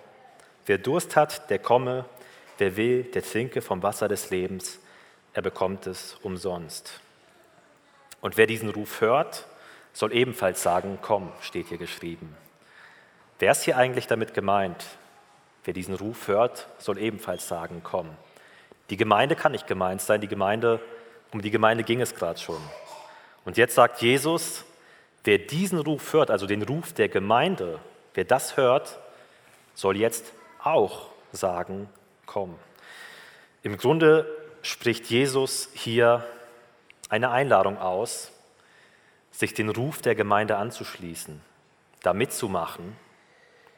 Wer 0.65 0.77
Durst 0.77 1.15
hat, 1.15 1.49
der 1.49 1.59
komme. 1.59 2.05
Wer 2.57 2.77
will, 2.77 3.03
der 3.03 3.23
trinke 3.23 3.61
vom 3.61 3.83
Wasser 3.83 4.07
des 4.07 4.29
Lebens. 4.29 4.79
Er 5.33 5.41
bekommt 5.41 5.87
es 5.87 6.17
umsonst. 6.23 6.99
Und 8.21 8.37
wer 8.37 8.47
diesen 8.47 8.69
Ruf 8.69 9.01
hört, 9.01 9.45
soll 9.93 10.13
ebenfalls 10.13 10.61
sagen, 10.61 10.99
komm, 11.01 11.31
steht 11.41 11.67
hier 11.67 11.77
geschrieben. 11.77 12.35
Wer 13.39 13.51
ist 13.51 13.63
hier 13.63 13.77
eigentlich 13.77 14.07
damit 14.07 14.33
gemeint? 14.33 14.85
Wer 15.63 15.73
diesen 15.73 15.95
Ruf 15.95 16.27
hört, 16.27 16.67
soll 16.77 16.97
ebenfalls 16.97 17.47
sagen, 17.47 17.81
komm. 17.83 18.09
Die 18.89 18.97
Gemeinde 18.97 19.35
kann 19.35 19.51
nicht 19.51 19.67
gemeint 19.67 20.01
sein, 20.01 20.21
die 20.21 20.27
Gemeinde, 20.27 20.79
um 21.31 21.41
die 21.41 21.51
Gemeinde 21.51 21.83
ging 21.83 22.01
es 22.01 22.15
gerade 22.15 22.39
schon. 22.39 22.61
Und 23.49 23.57
jetzt 23.57 23.73
sagt 23.73 24.03
Jesus, 24.03 24.63
wer 25.23 25.39
diesen 25.39 25.79
Ruf 25.79 26.13
hört, 26.13 26.29
also 26.29 26.45
den 26.45 26.61
Ruf 26.61 26.93
der 26.93 27.09
Gemeinde, 27.09 27.79
wer 28.13 28.23
das 28.23 28.57
hört, 28.57 28.99
soll 29.73 29.97
jetzt 29.97 30.33
auch 30.61 31.07
sagen, 31.31 31.89
komm. 32.27 32.53
Im 33.63 33.75
Grunde 33.77 34.27
spricht 34.61 35.07
Jesus 35.07 35.69
hier 35.73 36.23
eine 37.09 37.31
Einladung 37.31 37.79
aus, 37.79 38.31
sich 39.31 39.55
den 39.55 39.69
Ruf 39.69 39.99
der 40.03 40.13
Gemeinde 40.13 40.57
anzuschließen, 40.57 41.41
da 42.03 42.13
mitzumachen. 42.13 42.95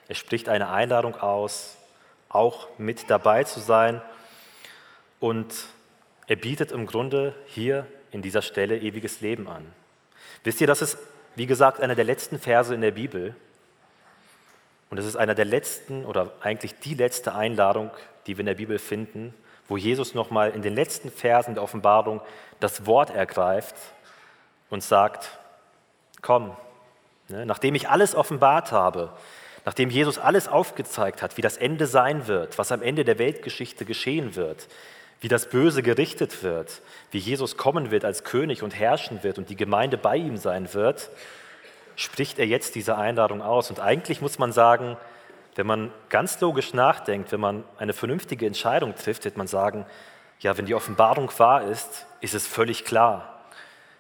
Er 0.10 0.16
spricht 0.16 0.50
eine 0.50 0.68
Einladung 0.68 1.16
aus, 1.16 1.78
auch 2.28 2.68
mit 2.78 3.10
dabei 3.10 3.46
zu 3.46 3.62
sein. 3.62 4.02
Und 5.22 5.56
er 6.28 6.36
bietet 6.36 6.74
im 6.74 6.88
Grunde 6.88 7.34
hier 7.46 7.88
in 8.12 8.22
dieser 8.22 8.42
Stelle 8.42 8.78
ewiges 8.78 9.22
Leben 9.22 9.48
an. 9.48 9.66
Wisst 10.44 10.62
ihr, 10.62 10.68
das 10.68 10.82
ist, 10.82 10.98
wie 11.36 11.46
gesagt, 11.46 11.80
einer 11.80 11.96
der 11.96 12.06
letzten 12.06 12.40
Verse 12.40 12.74
in 12.74 12.82
der 12.82 12.92
Bibel. 12.92 13.36
Und 14.90 14.98
es 14.98 15.06
ist 15.06 15.16
einer 15.16 15.36
der 15.36 15.46
letzten 15.46 16.06
oder 16.06 16.32
eigentlich 16.42 16.76
die 16.80 16.96
letzte 16.96 17.34
Einladung, 17.34 17.92
die 18.28 18.38
wir 18.38 18.42
in 18.42 18.48
der 18.48 18.56
Bibel 18.56 18.78
finden, 18.78 19.34
wo 19.68 19.78
Jesus 19.78 20.14
nochmal 20.14 20.52
in 20.52 20.62
den 20.62 20.76
letzten 20.76 21.10
Versen 21.10 21.54
der 21.54 21.64
Offenbarung 21.64 22.22
das 22.60 22.86
Wort 22.86 23.10
ergreift 23.10 23.76
und 24.70 24.84
sagt, 24.84 25.40
komm, 26.22 26.56
ne, 27.30 27.46
nachdem 27.46 27.76
ich 27.76 27.88
alles 27.88 28.16
offenbart 28.16 28.74
habe, 28.74 29.12
nachdem 29.64 29.90
Jesus 29.90 30.18
alles 30.18 30.48
aufgezeigt 30.48 31.22
hat, 31.22 31.38
wie 31.38 31.42
das 31.42 31.58
Ende 31.58 31.88
sein 31.88 32.28
wird, 32.28 32.58
was 32.58 32.72
am 32.72 32.82
Ende 32.82 33.06
der 33.06 33.18
Weltgeschichte 33.18 33.86
geschehen 33.86 34.36
wird, 34.36 34.68
wie 35.22 35.28
das 35.28 35.50
Böse 35.50 35.84
gerichtet 35.84 36.44
wird, 36.44 36.82
wie 37.12 37.20
Jesus 37.20 37.56
kommen 37.56 37.92
wird 37.92 38.04
als 38.04 38.24
König 38.24 38.64
und 38.64 38.78
herrschen 38.78 39.24
wird 39.24 39.38
und 39.38 39.50
die 39.50 39.56
Gemeinde 39.56 39.98
bei 39.98 40.18
ihm 40.18 40.38
sein 40.38 40.74
wird, 40.74 41.12
spricht 41.96 42.40
er 42.40 42.48
jetzt 42.48 42.74
diese 42.74 42.98
Einladung 42.98 43.42
aus. 43.44 43.70
Und 43.70 43.80
eigentlich 43.80 44.20
muss 44.22 44.40
man 44.40 44.52
sagen, 44.52 44.98
wenn 45.56 45.68
man 45.68 45.92
ganz 46.10 46.40
logisch 46.42 46.74
nachdenkt, 46.74 47.32
wenn 47.32 47.40
man 47.40 47.64
eine 47.78 47.94
vernünftige 47.94 48.48
Entscheidung 48.48 48.96
trifft, 48.96 49.26
wird 49.26 49.38
man 49.38 49.48
sagen, 49.48 49.86
ja, 50.40 50.58
wenn 50.58 50.66
die 50.66 50.74
Offenbarung 50.74 51.32
wahr 51.38 51.64
ist, 51.64 52.08
ist 52.20 52.34
es 52.34 52.48
völlig 52.48 52.84
klar, 52.84 53.44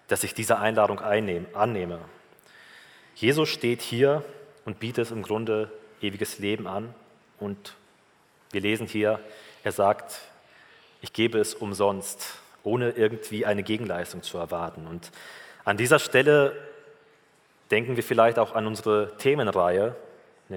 dass 0.08 0.24
ich 0.24 0.34
diese 0.34 0.58
Einladung 0.58 1.00
einnehme, 1.00 1.46
annehme. 1.54 2.00
Jesus 3.14 3.50
steht 3.50 3.82
hier 3.82 4.24
und 4.66 4.80
bietet 4.80 5.12
im 5.12 5.22
Grunde 5.22 5.72
ewiges 6.02 6.40
Leben 6.40 6.66
an 6.66 6.96
und 7.40 7.76
wir 8.52 8.62
lesen 8.62 8.88
hier, 8.88 9.20
er 9.64 9.72
sagt, 9.72 10.20
ich 11.02 11.14
gebe 11.14 11.40
es 11.40 11.54
umsonst, 11.54 12.38
ohne 12.64 12.92
irgendwie 12.92 13.46
eine 13.46 13.64
Gegenleistung 13.64 14.24
zu 14.24 14.38
erwarten. 14.38 14.88
Und 14.88 15.12
an 15.66 15.78
dieser 15.78 16.00
Stelle 16.00 16.56
denken 17.72 17.96
wir 17.96 18.04
vielleicht 18.04 18.40
auch 18.40 18.56
an 18.56 18.68
unsere 18.68 19.18
Themenreihe, 19.18 19.96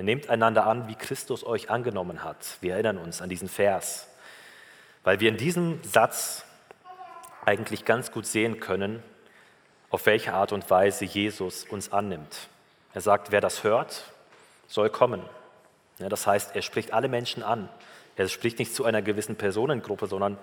Nehmt 0.03 0.29
einander 0.29 0.67
an, 0.67 0.89
wie 0.89 0.97
Christus 0.97 1.47
euch 1.47 1.71
angenommen 1.71 2.25
hat. 2.25 2.59
Wir 2.61 2.75
erinnern 2.75 2.99
uns 2.99 3.23
an 3.23 3.29
diesen 3.29 3.49
Vers, 3.49 4.09
weil 5.05 5.21
wir 5.21 5.29
in 5.29 5.37
diesem 5.37 5.83
Satz 5.85 6.45
eigentlich 7.45 7.85
ganz 7.85 8.11
gut 8.11 8.27
sehen 8.27 8.59
können, 8.59 9.03
auf 9.91 10.07
welche 10.07 10.33
Art 10.33 10.53
und 10.53 10.69
Weise 10.69 11.05
Jesus 11.05 11.65
uns 11.65 11.93
annimmt. 11.93 12.49
Er 12.93 13.03
sagt, 13.03 13.31
wer 13.31 13.41
das 13.41 13.63
hört, 13.63 14.03
soll 14.67 14.91
kommen. 14.91 15.23
das 15.99 16.27
heißt, 16.27 16.57
er 16.57 16.63
spricht 16.63 16.93
alle 16.93 17.09
Menschen 17.09 17.45
an. 17.45 17.69
Er 18.17 18.29
spricht 18.29 18.59
nicht 18.59 18.75
zu 18.75 18.85
einer 18.85 19.03
gewissen 19.03 19.37
Personengruppe, 19.37 20.07
sondern 20.07 20.39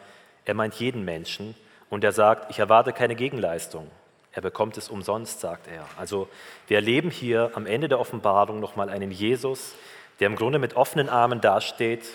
er 0.45 0.53
meint 0.53 0.75
jeden 0.75 1.05
Menschen. 1.05 1.55
Und 1.89 2.03
er 2.03 2.11
sagt, 2.11 2.51
ich 2.51 2.59
erwarte 2.59 2.93
keine 2.93 3.15
Gegenleistung. 3.15 3.89
Er 4.33 4.41
bekommt 4.41 4.77
es 4.77 4.89
umsonst, 4.89 5.41
sagt 5.41 5.67
er. 5.67 5.85
Also 5.97 6.29
wir 6.67 6.77
erleben 6.77 7.11
hier 7.11 7.51
am 7.55 7.65
Ende 7.65 7.89
der 7.89 7.99
Offenbarung 7.99 8.59
nochmal 8.59 8.89
einen 8.89 9.11
Jesus, 9.11 9.75
der 10.19 10.27
im 10.27 10.35
Grunde 10.35 10.57
mit 10.57 10.75
offenen 10.75 11.09
Armen 11.09 11.41
dasteht 11.41 12.05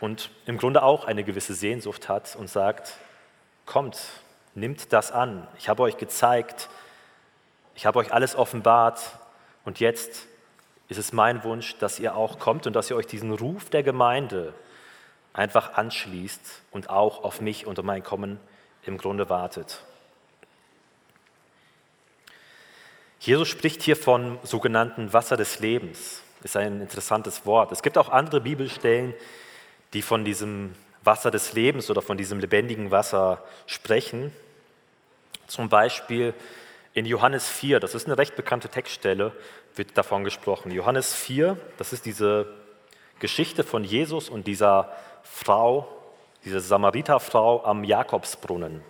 und 0.00 0.30
im 0.44 0.58
Grunde 0.58 0.82
auch 0.82 1.06
eine 1.06 1.24
gewisse 1.24 1.54
Sehnsucht 1.54 2.08
hat 2.08 2.36
und 2.36 2.50
sagt, 2.50 2.92
kommt, 3.64 3.98
nimmt 4.54 4.92
das 4.92 5.12
an. 5.12 5.48
Ich 5.58 5.68
habe 5.68 5.82
euch 5.82 5.96
gezeigt, 5.96 6.68
ich 7.74 7.86
habe 7.86 7.98
euch 7.98 8.12
alles 8.12 8.36
offenbart 8.36 9.00
und 9.64 9.80
jetzt 9.80 10.26
ist 10.88 10.98
es 10.98 11.12
mein 11.12 11.44
Wunsch, 11.44 11.76
dass 11.78 11.98
ihr 11.98 12.14
auch 12.14 12.38
kommt 12.38 12.66
und 12.66 12.74
dass 12.74 12.90
ihr 12.90 12.96
euch 12.96 13.06
diesen 13.06 13.32
Ruf 13.32 13.70
der 13.70 13.82
Gemeinde 13.82 14.52
einfach 15.32 15.74
anschließt 15.74 16.62
und 16.70 16.90
auch 16.90 17.24
auf 17.24 17.40
mich 17.40 17.66
und 17.66 17.82
mein 17.82 18.02
Kommen 18.02 18.38
im 18.84 18.98
Grunde 18.98 19.28
wartet. 19.28 19.82
Jesus 23.18 23.48
spricht 23.48 23.82
hier 23.82 23.96
von 23.96 24.38
sogenannten 24.42 25.12
Wasser 25.12 25.36
des 25.36 25.58
Lebens. 25.58 26.22
Ist 26.42 26.58
ein 26.58 26.82
interessantes 26.82 27.46
Wort. 27.46 27.72
Es 27.72 27.82
gibt 27.82 27.96
auch 27.96 28.10
andere 28.10 28.42
Bibelstellen, 28.42 29.14
die 29.94 30.02
von 30.02 30.26
diesem 30.26 30.74
Wasser 31.02 31.30
des 31.30 31.54
Lebens 31.54 31.90
oder 31.90 32.02
von 32.02 32.18
diesem 32.18 32.38
lebendigen 32.38 32.90
Wasser 32.90 33.42
sprechen. 33.66 34.30
Zum 35.46 35.70
Beispiel 35.70 36.34
in 36.94 37.06
Johannes 37.06 37.48
4, 37.48 37.80
das 37.80 37.94
ist 37.96 38.06
eine 38.06 38.16
recht 38.16 38.36
bekannte 38.36 38.68
Textstelle, 38.68 39.32
wird 39.74 39.98
davon 39.98 40.22
gesprochen. 40.22 40.70
Johannes 40.70 41.12
4, 41.12 41.58
das 41.76 41.92
ist 41.92 42.06
diese 42.06 42.46
Geschichte 43.18 43.64
von 43.64 43.82
Jesus 43.82 44.28
und 44.28 44.46
dieser 44.46 44.92
Frau, 45.24 45.88
diese 46.44 46.60
Samariterfrau 46.60 47.64
am 47.64 47.82
Jakobsbrunnen, 47.82 48.82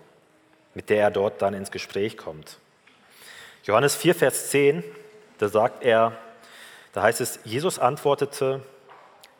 mit 0.75 0.91
der 0.91 1.05
er 1.05 1.11
dort 1.11 1.41
dann 1.41 1.55
ins 1.55 1.71
Gespräch 1.71 2.19
kommt. 2.19 2.59
Johannes 3.65 3.97
4, 3.97 4.15
Vers 4.15 4.51
10, 4.51 4.85
da 5.39 5.49
sagt 5.49 5.83
er, 5.83 6.13
da 6.93 7.03
heißt 7.03 7.23
es, 7.23 7.41
Jesus 7.45 7.79
antwortete, 7.79 8.61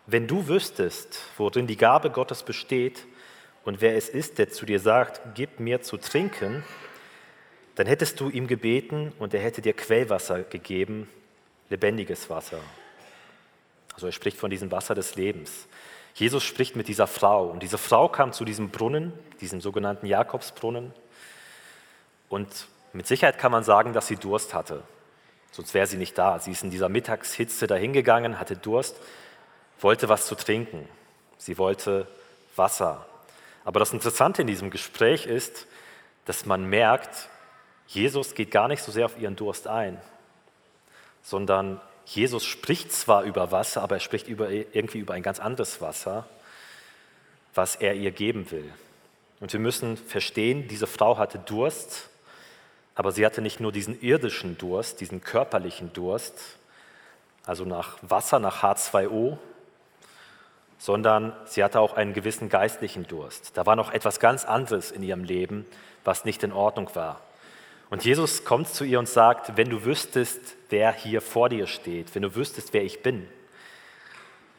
wenn 0.07 0.27
du 0.27 0.49
wüsstest, 0.49 1.19
worin 1.37 1.67
die 1.67 1.77
Gabe 1.77 2.11
Gottes 2.11 2.43
besteht 2.43 3.05
und 3.65 3.83
wer 3.83 3.97
es 3.97 4.09
ist, 4.09 4.39
der 4.39 4.49
zu 4.49 4.65
dir 4.65 4.81
sagt, 4.81 5.21
gib 5.35 5.61
mir 5.61 5.83
zu 5.83 5.99
trinken, 5.99 6.65
dann 7.75 7.87
hättest 7.87 8.21
du 8.21 8.31
ihm 8.31 8.47
gebeten 8.47 9.13
und 9.19 9.35
er 9.35 9.41
hätte 9.41 9.63
dir 9.63 9.73
Quellwasser 9.73 10.43
gegeben, 10.45 11.09
lebendiges 11.71 12.31
Wasser. 12.31 12.61
Also 13.95 14.07
er 14.07 14.13
spricht 14.13 14.37
von 14.37 14.51
diesem 14.51 14.71
Wasser 14.71 14.95
des 14.95 15.15
Lebens. 15.17 15.67
Jesus 16.15 16.45
spricht 16.45 16.77
mit 16.77 16.89
dieser 16.89 17.07
Frau 17.07 17.49
und 17.49 17.63
diese 17.63 17.79
Frau 17.79 18.09
kam 18.09 18.33
zu 18.33 18.45
diesem 18.45 18.71
Brunnen, 18.71 19.13
diesem 19.41 19.61
sogenannten 19.61 20.07
Jakobsbrunnen 20.07 20.93
und 22.29 22.69
mit 22.93 23.07
Sicherheit 23.09 23.39
kann 23.39 23.51
man 23.51 23.65
sagen, 23.65 23.93
dass 23.93 24.07
sie 24.07 24.17
Durst 24.17 24.55
hatte. 24.55 24.83
Sonst 25.51 25.75
wäre 25.75 25.87
sie 25.87 25.97
nicht 25.97 26.17
da. 26.17 26.39
Sie 26.39 26.53
ist 26.53 26.63
in 26.63 26.71
dieser 26.71 26.89
Mittagshitze 26.89 27.67
dahingegangen, 27.67 28.39
hatte 28.39 28.57
Durst, 28.57 28.97
wollte 29.81 30.09
was 30.09 30.27
zu 30.27 30.35
trinken. 30.35 30.89
Sie 31.39 31.59
wollte 31.59 32.07
Wasser. 32.57 33.07
Aber 33.65 33.81
das 33.81 33.93
Interessante 33.93 34.43
in 34.43 34.49
diesem 34.49 34.71
Gespräch 34.71 35.27
ist, 35.27 35.67
dass 36.25 36.47
man 36.47 36.65
merkt, 36.65 37.29
Jesus 37.87 38.35
geht 38.35 38.51
gar 38.51 38.69
nicht 38.69 38.83
so 38.83 38.93
sehr 38.93 39.07
auf 39.07 39.19
ihren 39.19 39.37
Durst 39.37 39.67
ein, 39.69 40.01
sondern 41.23 41.81
Jesus 42.07 42.45
spricht 42.45 42.93
zwar 42.93 43.23
über 43.23 43.51
Wasser, 43.51 43.83
aber 43.83 43.97
er 43.97 44.01
spricht 44.01 44.29
über, 44.29 44.51
irgendwie 44.51 44.99
über 44.99 45.15
ein 45.15 45.23
ganz 45.23 45.41
anderes 45.41 45.81
Wasser, 45.81 46.27
was 47.55 47.77
er 47.77 47.95
ihr 47.95 48.11
geben 48.11 48.51
will. 48.51 48.71
Und 49.41 49.53
wir 49.53 49.61
müssen 49.61 49.97
verstehen, 49.97 50.69
diese 50.69 50.87
Frau 50.87 51.19
hatte 51.19 51.39
Durst, 51.39 52.09
aber 52.95 53.13
sie 53.13 53.25
hatte 53.25 53.43
nicht 53.43 53.61
nur 53.61 53.73
diesen 53.73 54.01
irdischen 54.01 54.57
Durst, 54.59 55.01
diesen 55.01 55.23
körperlichen 55.23 55.93
Durst, 55.93 56.35
also 57.45 57.65
nach 57.65 57.99
Wasser, 58.03 58.39
nach 58.39 58.63
H2O, 58.63 59.39
sondern 60.79 61.33
sie 61.47 61.65
hatte 61.65 61.81
auch 61.81 61.95
einen 61.95 62.13
gewissen 62.13 62.49
geistlichen 62.49 63.07
Durst. 63.07 63.57
Da 63.57 63.67
war 63.67 63.77
noch 63.77 63.93
etwas 63.93 64.21
ganz 64.21 64.45
anderes 64.45 64.91
in 64.91 65.03
ihrem 65.03 65.25
Leben, 65.25 65.67
was 66.05 66.25
nicht 66.25 66.43
in 66.43 66.53
Ordnung 66.53 66.95
war. 66.95 67.21
Und 67.95 68.05
Jesus 68.05 68.45
kommt 68.45 68.67
zu 68.67 68.83
ihr 68.83 68.99
und 68.99 69.09
sagt, 69.09 69.57
wenn 69.57 69.71
du 69.71 69.85
wüsstest, 69.85 70.57
wer 70.69 70.93
hier 70.93 71.21
vor 71.21 71.49
dir 71.49 71.69
steht, 71.69 72.13
wenn 72.17 72.23
du 72.23 72.35
wüsstest, 72.35 72.73
wer 72.73 72.83
ich 72.83 73.05
bin, 73.05 73.29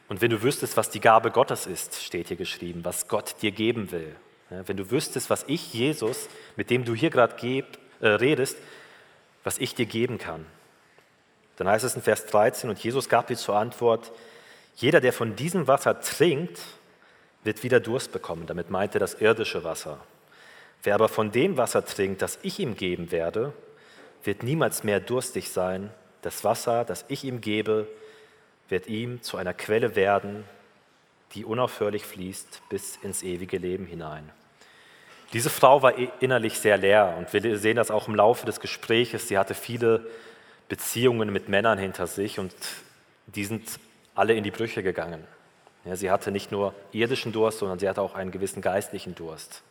und 0.08 0.22
wenn 0.22 0.32
du 0.32 0.42
wüsstest, 0.42 0.78
was 0.78 0.90
die 0.90 1.02
Gabe 1.02 1.32
Gottes 1.32 1.68
ist, 1.68 2.02
steht 2.02 2.30
hier 2.30 2.38
geschrieben, 2.38 2.86
was 2.86 3.10
Gott 3.10 3.36
dir 3.42 3.52
geben 3.52 3.92
will, 3.92 4.16
wenn 4.50 4.78
du 4.78 4.90
wüsstest, 4.90 5.30
was 5.30 5.44
ich, 5.48 5.74
Jesus, 5.74 6.30
mit 6.56 6.70
dem 6.70 6.86
du 6.86 6.96
hier 6.96 7.10
gerade 7.10 7.36
äh, 8.00 8.08
redest, 8.08 8.56
was 9.44 9.58
ich 9.58 9.76
dir 9.76 9.86
geben 9.86 10.18
kann, 10.18 10.46
dann 11.58 11.68
heißt 11.68 11.84
es 11.84 11.98
in 11.98 12.04
Vers 12.04 12.28
13, 12.28 12.70
und 12.70 12.82
Jesus 12.82 13.10
gab 13.10 13.28
dir 13.28 13.36
zur 13.36 13.58
Antwort, 13.58 14.14
jeder, 14.78 15.02
der 15.02 15.12
von 15.12 15.36
diesem 15.36 15.68
Wasser 15.68 16.00
trinkt, 16.00 16.62
wird 17.44 17.64
wieder 17.64 17.82
Durst 17.82 18.14
bekommen. 18.14 18.48
Damit 18.48 18.70
meint 18.70 18.94
er 18.94 19.02
das 19.02 19.16
irdische 19.16 19.66
Wasser. 19.66 20.00
Wer 20.86 20.94
aber 20.94 21.10
von 21.10 21.32
dem 21.32 21.58
Wasser 21.58 21.84
trinkt, 21.84 22.22
das 22.22 22.38
ich 22.44 22.60
ihm 22.60 22.78
geben 22.78 23.12
werde, 23.12 23.54
wird 24.24 24.44
niemals 24.44 24.84
mehr 24.84 25.00
durstig 25.00 25.50
sein. 25.50 25.90
Das 26.22 26.44
Wasser, 26.44 26.86
das 26.86 27.06
ich 27.08 27.24
ihm 27.24 27.42
gebe, 27.42 27.88
wird 28.70 28.86
ihm 28.86 29.24
zu 29.24 29.38
einer 29.38 29.56
Quelle 29.56 29.96
werden, 29.96 30.44
die 31.34 31.44
unaufhörlich 31.44 32.06
fließt 32.06 32.62
bis 32.70 32.98
ins 32.98 33.24
ewige 33.24 33.58
Leben 33.58 33.88
hinein. 33.88 34.30
Diese 35.34 35.50
Frau 35.50 35.82
war 35.82 35.96
innerlich 36.22 36.60
sehr 36.60 36.78
leer 36.78 37.16
und 37.18 37.34
wir 37.34 37.58
sehen 37.58 37.78
das 37.78 37.90
auch 37.90 38.08
im 38.08 38.14
Laufe 38.14 38.46
des 38.46 38.60
Gespräches. 38.60 39.28
Sie 39.28 39.40
hatte 39.40 39.56
viele 39.56 40.06
Beziehungen 40.70 41.34
mit 41.34 41.50
Männern 41.50 41.80
hinter 41.80 42.06
sich 42.06 42.38
und 42.38 42.54
die 43.26 43.46
sind 43.46 43.80
alle 44.14 44.36
in 44.36 44.44
die 44.44 44.52
Brüche 44.52 44.84
gegangen. 44.84 45.24
Ja, 45.84 45.96
sie 45.96 46.12
hatte 46.12 46.32
nicht 46.32 46.52
nur 46.52 46.76
irdischen 46.92 47.32
Durst, 47.32 47.58
sondern 47.58 47.80
sie 47.80 47.90
hatte 47.90 48.04
auch 48.04 48.14
einen 48.14 48.30
gewissen 48.30 48.62
geistlichen 48.62 49.16
Durst. 49.16 49.64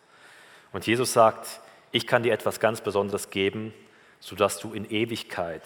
Und 0.74 0.88
Jesus 0.88 1.12
sagt, 1.12 1.60
ich 1.92 2.04
kann 2.04 2.24
dir 2.24 2.32
etwas 2.32 2.58
ganz 2.58 2.80
Besonderes 2.80 3.30
geben, 3.30 3.72
sodass 4.18 4.58
du 4.58 4.72
in 4.72 4.90
Ewigkeit 4.90 5.62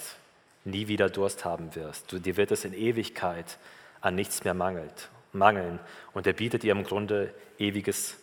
nie 0.67 0.87
wieder 0.87 1.09
Durst 1.09 1.47
haben 1.47 1.75
wirst. 1.75 2.13
Du, 2.13 2.19
dir 2.19 2.37
wird 2.37 2.51
es 2.51 2.67
in 2.67 2.75
Ewigkeit 2.75 3.59
an 4.03 4.15
nichts 4.15 4.45
mehr 4.45 4.53
mangelt, 4.53 5.09
mangeln. 5.33 5.81
Und 6.13 6.27
er 6.27 6.35
bietet 6.35 6.63
ihr 6.63 6.73
im 6.73 6.85
Grunde 6.85 7.33
ewiges 7.59 8.19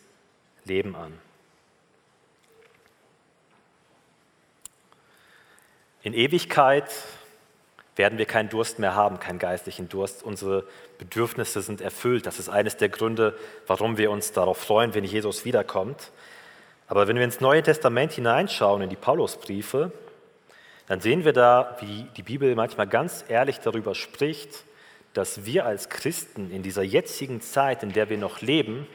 Leben 0.64 0.94
an. 0.94 1.12
In 6.04 6.14
Ewigkeit 6.14 6.88
werden 7.96 8.16
wir 8.16 8.26
keinen 8.26 8.48
Durst 8.48 8.78
mehr 8.78 8.94
haben, 8.94 9.18
keinen 9.18 9.40
geistlichen 9.40 9.88
Durst. 9.88 10.22
Unsere 10.22 10.64
Bedürfnisse 10.98 11.62
sind 11.62 11.80
erfüllt. 11.80 12.26
Das 12.26 12.38
ist 12.38 12.48
eines 12.48 12.76
der 12.76 12.90
Gründe, 12.90 13.36
warum 13.66 13.98
wir 13.98 14.12
uns 14.12 14.30
darauf 14.30 14.58
freuen, 14.58 14.94
wenn 14.94 15.02
Jesus 15.02 15.44
wiederkommt. 15.44 16.12
Aber 16.88 17.08
wenn 17.08 17.16
wir 17.16 17.24
ins 17.24 17.40
Neue 17.40 17.62
Testament 17.62 18.12
hineinschauen, 18.12 18.82
in 18.82 18.90
die 18.90 18.96
Paulusbriefe, 18.96 19.92
dann 20.86 21.00
sehen 21.00 21.24
wir 21.24 21.32
da, 21.32 21.76
wie 21.80 22.06
die 22.16 22.22
Bibel 22.22 22.54
manchmal 22.54 22.86
ganz 22.86 23.24
ehrlich 23.28 23.58
darüber 23.58 23.94
spricht, 23.94 24.64
dass 25.12 25.44
wir 25.44 25.64
als 25.64 25.88
Christen 25.88 26.50
in 26.50 26.62
dieser 26.62 26.82
jetzigen 26.82 27.40
Zeit, 27.40 27.82
in 27.82 27.92
der 27.92 28.08
wir 28.08 28.18
noch 28.18 28.40
leben, 28.40 28.86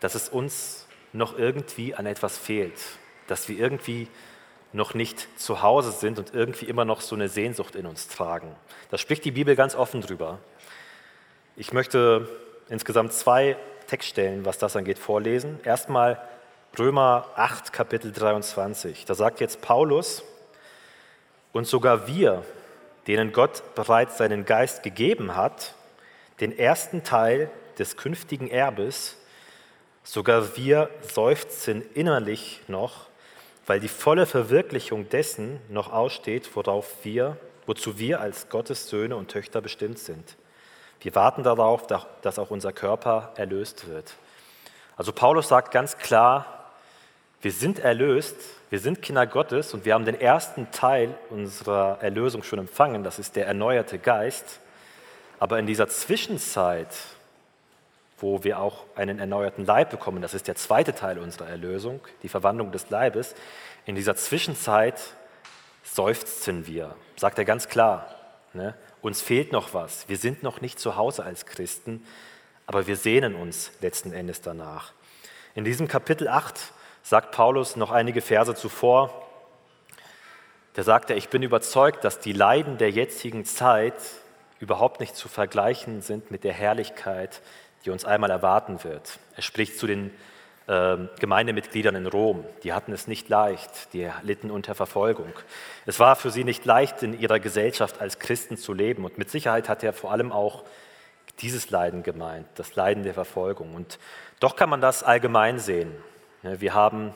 dass 0.00 0.14
es 0.14 0.28
uns 0.28 0.86
noch 1.12 1.38
irgendwie 1.38 1.94
an 1.94 2.04
etwas 2.04 2.36
fehlt, 2.36 2.78
dass 3.28 3.48
wir 3.48 3.58
irgendwie 3.58 4.08
noch 4.72 4.92
nicht 4.92 5.26
zu 5.40 5.62
Hause 5.62 5.92
sind 5.92 6.18
und 6.18 6.34
irgendwie 6.34 6.66
immer 6.66 6.84
noch 6.84 7.00
so 7.00 7.14
eine 7.14 7.28
Sehnsucht 7.28 7.74
in 7.74 7.86
uns 7.86 8.08
tragen. 8.08 8.54
Da 8.90 8.98
spricht 8.98 9.24
die 9.24 9.30
Bibel 9.30 9.56
ganz 9.56 9.74
offen 9.74 10.02
drüber. 10.02 10.38
Ich 11.56 11.72
möchte 11.72 12.28
insgesamt 12.68 13.14
zwei 13.14 13.56
Textstellen, 13.86 14.44
was 14.44 14.58
das 14.58 14.76
angeht, 14.76 14.98
vorlesen. 14.98 15.58
Erstmal 15.64 16.20
Römer 16.76 17.28
8, 17.36 17.72
Kapitel 17.72 18.10
23. 18.12 19.04
Da 19.04 19.14
sagt 19.14 19.38
jetzt 19.40 19.60
Paulus, 19.60 20.24
und 21.52 21.66
sogar 21.68 22.08
wir, 22.08 22.44
denen 23.06 23.32
Gott 23.32 23.62
bereits 23.76 24.18
seinen 24.18 24.44
Geist 24.44 24.82
gegeben 24.82 25.36
hat, 25.36 25.74
den 26.40 26.56
ersten 26.56 27.04
Teil 27.04 27.50
des 27.78 27.96
künftigen 27.96 28.48
Erbes, 28.48 29.16
sogar 30.02 30.56
wir 30.56 30.90
seufzen 31.02 31.82
innerlich 31.94 32.60
noch 32.66 33.08
weil 33.68 33.80
die 33.80 33.88
volle 33.88 34.24
Verwirklichung 34.24 35.10
dessen 35.10 35.60
noch 35.68 35.92
aussteht, 35.92 36.56
worauf 36.56 37.04
wir, 37.04 37.36
wozu 37.66 37.98
wir 37.98 38.20
als 38.20 38.48
Gottes 38.48 38.88
Söhne 38.88 39.14
und 39.14 39.30
Töchter 39.30 39.60
bestimmt 39.60 39.98
sind. 39.98 40.36
Wir 41.00 41.14
warten 41.14 41.42
darauf, 41.42 41.86
dass 41.86 42.38
auch 42.38 42.50
unser 42.50 42.72
Körper 42.72 43.32
erlöst 43.36 43.86
wird. 43.86 44.14
Also 44.96 45.12
Paulus 45.12 45.48
sagt 45.48 45.70
ganz 45.70 45.98
klar, 45.98 46.57
wir 47.40 47.52
sind 47.52 47.78
erlöst, 47.78 48.36
wir 48.70 48.80
sind 48.80 49.02
Kinder 49.02 49.26
Gottes 49.26 49.74
und 49.74 49.84
wir 49.84 49.94
haben 49.94 50.04
den 50.04 50.20
ersten 50.20 50.70
Teil 50.70 51.14
unserer 51.30 51.98
Erlösung 52.02 52.42
schon 52.42 52.58
empfangen, 52.58 53.04
das 53.04 53.18
ist 53.18 53.36
der 53.36 53.46
erneuerte 53.46 53.98
Geist. 53.98 54.60
Aber 55.38 55.58
in 55.58 55.66
dieser 55.66 55.88
Zwischenzeit, 55.88 56.88
wo 58.20 58.42
wir 58.44 58.58
auch 58.58 58.84
einen 58.96 59.18
erneuerten 59.18 59.64
Leib 59.64 59.90
bekommen. 59.90 60.22
Das 60.22 60.34
ist 60.34 60.48
der 60.48 60.56
zweite 60.56 60.94
Teil 60.94 61.18
unserer 61.18 61.48
Erlösung, 61.48 62.00
die 62.22 62.28
Verwandlung 62.28 62.72
des 62.72 62.90
Leibes. 62.90 63.34
In 63.86 63.94
dieser 63.94 64.16
Zwischenzeit 64.16 65.00
seufzen 65.84 66.66
wir, 66.66 66.94
sagt 67.16 67.38
er 67.38 67.44
ganz 67.44 67.68
klar. 67.68 68.14
Ne? 68.52 68.74
Uns 69.00 69.22
fehlt 69.22 69.52
noch 69.52 69.72
was. 69.74 70.08
Wir 70.08 70.16
sind 70.16 70.42
noch 70.42 70.60
nicht 70.60 70.78
zu 70.80 70.96
Hause 70.96 71.24
als 71.24 71.46
Christen, 71.46 72.04
aber 72.66 72.86
wir 72.86 72.96
sehnen 72.96 73.34
uns 73.34 73.70
letzten 73.80 74.12
Endes 74.12 74.40
danach. 74.40 74.92
In 75.54 75.64
diesem 75.64 75.88
Kapitel 75.88 76.28
8 76.28 76.72
sagt 77.08 77.32
Paulus 77.32 77.74
noch 77.74 77.90
einige 77.90 78.20
Verse 78.20 78.54
zuvor, 78.54 79.26
da 80.74 80.82
sagt 80.82 81.08
er, 81.08 81.16
ich 81.16 81.30
bin 81.30 81.42
überzeugt, 81.42 82.04
dass 82.04 82.20
die 82.20 82.34
Leiden 82.34 82.76
der 82.76 82.90
jetzigen 82.90 83.46
Zeit 83.46 83.94
überhaupt 84.60 85.00
nicht 85.00 85.16
zu 85.16 85.26
vergleichen 85.26 86.02
sind 86.02 86.30
mit 86.30 86.44
der 86.44 86.52
Herrlichkeit, 86.52 87.40
die 87.84 87.90
uns 87.90 88.04
einmal 88.04 88.30
erwarten 88.30 88.84
wird. 88.84 89.18
Er 89.34 89.42
spricht 89.42 89.78
zu 89.78 89.86
den 89.86 90.10
äh, 90.66 90.98
Gemeindemitgliedern 91.18 91.94
in 91.94 92.06
Rom. 92.06 92.44
Die 92.62 92.74
hatten 92.74 92.92
es 92.92 93.06
nicht 93.06 93.30
leicht, 93.30 93.94
die 93.94 94.10
litten 94.22 94.50
unter 94.50 94.74
Verfolgung. 94.74 95.32
Es 95.86 95.98
war 95.98 96.14
für 96.14 96.30
sie 96.30 96.44
nicht 96.44 96.66
leicht, 96.66 97.02
in 97.02 97.18
ihrer 97.18 97.40
Gesellschaft 97.40 98.02
als 98.02 98.18
Christen 98.18 98.58
zu 98.58 98.74
leben. 98.74 99.06
Und 99.06 99.16
mit 99.16 99.30
Sicherheit 99.30 99.70
hat 99.70 99.82
er 99.82 99.94
vor 99.94 100.12
allem 100.12 100.30
auch 100.30 100.62
dieses 101.40 101.70
Leiden 101.70 102.02
gemeint, 102.02 102.46
das 102.56 102.76
Leiden 102.76 103.02
der 103.02 103.14
Verfolgung. 103.14 103.74
Und 103.74 103.98
doch 104.40 104.56
kann 104.56 104.68
man 104.68 104.82
das 104.82 105.02
allgemein 105.02 105.58
sehen. 105.58 105.90
Wir 106.42 106.74
haben 106.74 107.14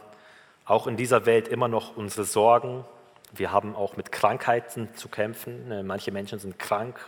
auch 0.64 0.86
in 0.86 0.96
dieser 0.96 1.26
Welt 1.26 1.48
immer 1.48 1.68
noch 1.68 1.96
unsere 1.96 2.24
Sorgen. 2.24 2.84
Wir 3.32 3.52
haben 3.52 3.74
auch 3.74 3.96
mit 3.96 4.12
Krankheiten 4.12 4.94
zu 4.94 5.08
kämpfen. 5.08 5.86
Manche 5.86 6.12
Menschen 6.12 6.38
sind 6.38 6.58
krank, 6.58 6.98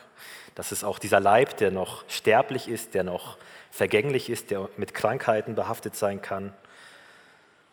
das 0.55 0.71
ist 0.71 0.85
auch 0.85 0.99
dieser 0.99 1.21
Leib, 1.21 1.57
der 1.57 1.71
noch 1.71 2.05
sterblich 2.09 2.69
ist, 2.69 2.95
der 2.95 3.03
noch 3.03 3.37
vergänglich 3.71 4.31
ist, 4.31 4.51
der 4.51 4.69
mit 4.77 4.95
Krankheiten 4.95 5.55
behaftet 5.55 5.97
sein 5.97 6.23
kann. 6.23 6.53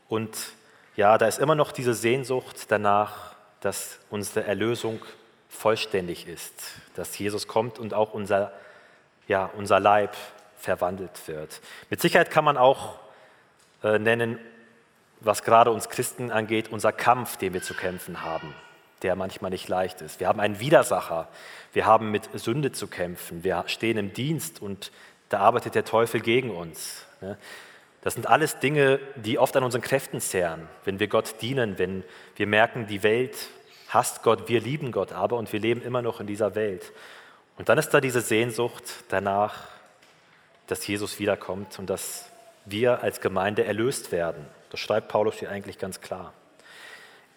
Und 0.09 0.53
ja, 0.95 1.17
da 1.17 1.27
ist 1.27 1.39
immer 1.39 1.55
noch 1.55 1.71
diese 1.71 1.93
Sehnsucht 1.93 2.65
danach, 2.69 3.35
dass 3.59 3.99
unsere 4.09 4.45
Erlösung 4.45 4.99
vollständig 5.47 6.27
ist, 6.27 6.53
dass 6.95 7.17
Jesus 7.17 7.47
kommt 7.47 7.77
und 7.77 7.93
auch 7.93 8.13
unser, 8.13 8.51
ja, 9.27 9.51
unser 9.55 9.79
Leib 9.79 10.15
verwandelt 10.57 11.27
wird. 11.27 11.61
Mit 11.89 12.01
Sicherheit 12.01 12.31
kann 12.31 12.43
man 12.43 12.57
auch 12.57 12.97
äh, 13.83 13.99
nennen, 13.99 14.39
was 15.19 15.43
gerade 15.43 15.71
uns 15.71 15.89
Christen 15.89 16.31
angeht, 16.31 16.69
unser 16.71 16.91
Kampf, 16.91 17.37
den 17.37 17.53
wir 17.53 17.61
zu 17.61 17.73
kämpfen 17.73 18.21
haben 18.21 18.53
der 19.01 19.15
manchmal 19.15 19.51
nicht 19.51 19.67
leicht 19.67 20.01
ist. 20.01 20.19
Wir 20.19 20.27
haben 20.27 20.39
einen 20.39 20.59
Widersacher, 20.59 21.27
wir 21.73 21.85
haben 21.85 22.11
mit 22.11 22.29
Sünde 22.33 22.71
zu 22.71 22.87
kämpfen, 22.87 23.43
wir 23.43 23.63
stehen 23.67 23.97
im 23.97 24.13
Dienst 24.13 24.61
und 24.61 24.91
da 25.29 25.39
arbeitet 25.39 25.75
der 25.75 25.85
Teufel 25.85 26.19
gegen 26.19 26.51
uns. 26.51 27.05
Das 28.01 28.15
sind 28.15 28.27
alles 28.27 28.59
Dinge, 28.59 28.99
die 29.15 29.39
oft 29.39 29.55
an 29.55 29.63
unseren 29.63 29.81
Kräften 29.81 30.19
zehren, 30.19 30.67
wenn 30.85 30.99
wir 30.99 31.07
Gott 31.07 31.41
dienen, 31.41 31.77
wenn 31.77 32.03
wir 32.35 32.47
merken, 32.47 32.87
die 32.87 33.03
Welt 33.03 33.35
hasst 33.89 34.23
Gott, 34.23 34.47
wir 34.47 34.61
lieben 34.61 34.91
Gott 34.91 35.11
aber 35.11 35.37
und 35.37 35.51
wir 35.51 35.59
leben 35.59 35.81
immer 35.81 36.01
noch 36.01 36.19
in 36.19 36.27
dieser 36.27 36.55
Welt. 36.55 36.91
Und 37.57 37.69
dann 37.69 37.77
ist 37.77 37.89
da 37.89 38.01
diese 38.01 38.21
Sehnsucht 38.21 38.83
danach, 39.09 39.67
dass 40.67 40.85
Jesus 40.87 41.19
wiederkommt 41.19 41.77
und 41.79 41.89
dass 41.89 42.30
wir 42.65 43.03
als 43.03 43.21
Gemeinde 43.21 43.65
erlöst 43.65 44.11
werden. 44.11 44.45
Das 44.69 44.79
schreibt 44.79 45.07
Paulus 45.07 45.35
hier 45.35 45.49
eigentlich 45.49 45.77
ganz 45.77 46.01
klar. 46.01 46.33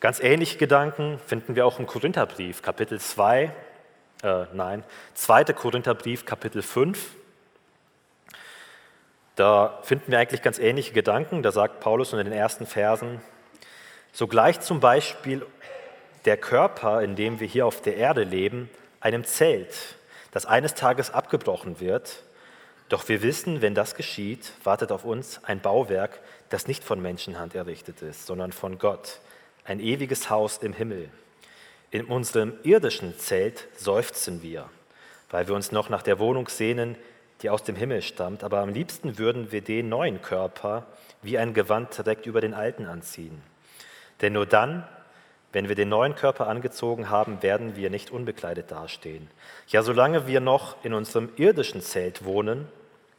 Ganz 0.00 0.20
ähnliche 0.20 0.58
Gedanken 0.58 1.18
finden 1.26 1.56
wir 1.56 1.66
auch 1.66 1.78
im 1.78 1.86
Korintherbrief, 1.86 2.62
Kapitel 2.62 3.00
2, 3.00 3.52
äh, 4.22 4.44
nein, 4.52 4.84
2. 5.14 5.44
Korintherbrief, 5.44 6.26
Kapitel 6.26 6.62
5. 6.62 7.16
Da 9.36 9.80
finden 9.82 10.12
wir 10.12 10.18
eigentlich 10.18 10.42
ganz 10.42 10.58
ähnliche 10.58 10.92
Gedanken. 10.92 11.42
Da 11.42 11.52
sagt 11.52 11.80
Paulus 11.80 12.12
in 12.12 12.18
den 12.18 12.32
ersten 12.32 12.66
Versen, 12.66 13.20
sogleich 14.12 14.60
zum 14.60 14.80
Beispiel 14.80 15.44
der 16.24 16.36
Körper, 16.36 17.02
in 17.02 17.16
dem 17.16 17.40
wir 17.40 17.46
hier 17.46 17.66
auf 17.66 17.82
der 17.82 17.96
Erde 17.96 18.22
leben, 18.22 18.70
einem 19.00 19.24
Zelt, 19.24 19.74
das 20.30 20.46
eines 20.46 20.74
Tages 20.74 21.10
abgebrochen 21.10 21.80
wird. 21.80 22.22
Doch 22.94 23.08
wir 23.08 23.22
wissen, 23.22 23.60
wenn 23.60 23.74
das 23.74 23.96
geschieht, 23.96 24.52
wartet 24.62 24.92
auf 24.92 25.04
uns 25.04 25.42
ein 25.42 25.58
Bauwerk, 25.58 26.20
das 26.48 26.68
nicht 26.68 26.84
von 26.84 27.02
Menschenhand 27.02 27.56
errichtet 27.56 28.02
ist, 28.02 28.24
sondern 28.24 28.52
von 28.52 28.78
Gott, 28.78 29.18
ein 29.64 29.80
ewiges 29.80 30.30
Haus 30.30 30.58
im 30.58 30.72
Himmel. 30.72 31.08
In 31.90 32.04
unserem 32.04 32.52
irdischen 32.62 33.18
Zelt 33.18 33.66
seufzen 33.76 34.44
wir, 34.44 34.70
weil 35.28 35.48
wir 35.48 35.56
uns 35.56 35.72
noch 35.72 35.88
nach 35.88 36.02
der 36.02 36.20
Wohnung 36.20 36.46
sehnen, 36.46 36.94
die 37.42 37.50
aus 37.50 37.64
dem 37.64 37.74
Himmel 37.74 38.00
stammt, 38.00 38.44
aber 38.44 38.60
am 38.60 38.68
liebsten 38.68 39.18
würden 39.18 39.50
wir 39.50 39.62
den 39.62 39.88
neuen 39.88 40.22
Körper 40.22 40.86
wie 41.20 41.36
ein 41.36 41.52
Gewand 41.52 41.98
direkt 41.98 42.26
über 42.26 42.40
den 42.40 42.54
alten 42.54 42.86
anziehen. 42.86 43.42
Denn 44.20 44.34
nur 44.34 44.46
dann, 44.46 44.86
wenn 45.50 45.68
wir 45.68 45.74
den 45.74 45.88
neuen 45.88 46.14
Körper 46.14 46.46
angezogen 46.46 47.10
haben, 47.10 47.42
werden 47.42 47.74
wir 47.74 47.90
nicht 47.90 48.12
unbekleidet 48.12 48.70
dastehen. 48.70 49.28
Ja, 49.66 49.82
solange 49.82 50.28
wir 50.28 50.38
noch 50.38 50.76
in 50.84 50.94
unserem 50.94 51.30
irdischen 51.34 51.80
Zelt 51.80 52.24
wohnen, 52.24 52.68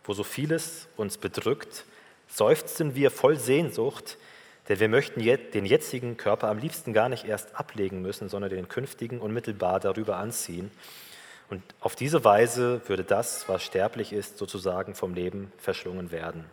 wo 0.06 0.13
so 0.13 0.24
vieles 0.24 0.88
uns 0.98 1.18
bedrückt, 1.18 1.86
seufzen 2.28 2.96
wir 2.96 3.12
voll 3.12 3.38
Sehnsucht, 3.38 4.18
denn 4.68 4.80
wir 4.80 4.89
möchten 4.89 5.22
den 5.22 5.65
jetzigen 5.65 6.18
Körper 6.18 6.48
am 6.48 6.58
liebsten 6.58 6.94
gar 6.94 7.10
nicht 7.10 7.26
erst 7.26 7.56
ablegen 7.56 8.02
müssen, 8.02 8.30
sondern 8.30 8.50
den 8.50 8.68
künftigen 8.68 9.20
unmittelbar 9.20 9.80
darüber 9.80 10.18
anziehen. 10.18 10.72
Und 11.50 11.62
auf 11.80 11.96
diese 11.96 12.24
Weise 12.24 12.82
würde 12.88 13.04
das, 13.04 13.48
was 13.48 13.63
sterblich 13.63 14.12
ist, 14.12 14.39
sozusagen 14.39 14.96
vom 14.96 15.13
Leben 15.13 15.52
verschlungen 15.58 16.12
werden. 16.12 16.46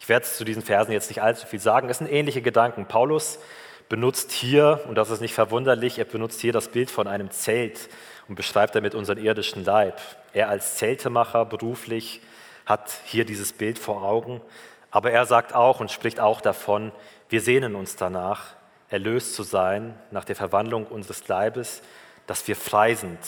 Ich 0.00 0.08
werde 0.08 0.24
zu 0.24 0.44
diesen 0.44 0.62
Versen 0.62 0.92
jetzt 0.92 1.10
nicht 1.10 1.22
allzu 1.22 1.46
viel 1.46 1.58
sagen. 1.58 1.88
Es 1.88 1.98
sind 1.98 2.10
ähnliche 2.10 2.42
Gedanken. 2.42 2.86
Paulus 2.86 3.38
benutzt 3.88 4.30
hier, 4.30 4.80
und 4.88 4.94
das 4.94 5.10
ist 5.10 5.20
nicht 5.20 5.34
verwunderlich, 5.34 5.98
er 5.98 6.04
benutzt 6.04 6.40
hier 6.40 6.52
das 6.52 6.68
Bild 6.68 6.90
von 6.90 7.06
einem 7.06 7.30
Zelt 7.30 7.90
und 8.28 8.36
beschreibt 8.36 8.74
damit 8.74 8.94
unseren 8.94 9.18
irdischen 9.18 9.64
Leib. 9.64 10.00
Er 10.32 10.48
als 10.48 10.76
Zeltemacher 10.76 11.44
beruflich 11.44 12.20
hat 12.66 12.92
hier 13.04 13.24
dieses 13.24 13.52
Bild 13.52 13.78
vor 13.78 14.02
Augen. 14.02 14.40
Aber 14.90 15.10
er 15.10 15.26
sagt 15.26 15.54
auch 15.54 15.80
und 15.80 15.90
spricht 15.90 16.20
auch 16.20 16.40
davon, 16.40 16.92
wir 17.28 17.40
sehnen 17.40 17.74
uns 17.74 17.96
danach, 17.96 18.54
erlöst 18.90 19.34
zu 19.34 19.42
sein, 19.42 19.98
nach 20.10 20.24
der 20.24 20.36
Verwandlung 20.36 20.86
unseres 20.86 21.26
Leibes, 21.28 21.82
dass 22.26 22.46
wir 22.46 22.56
frei 22.56 22.94
sind 22.94 23.18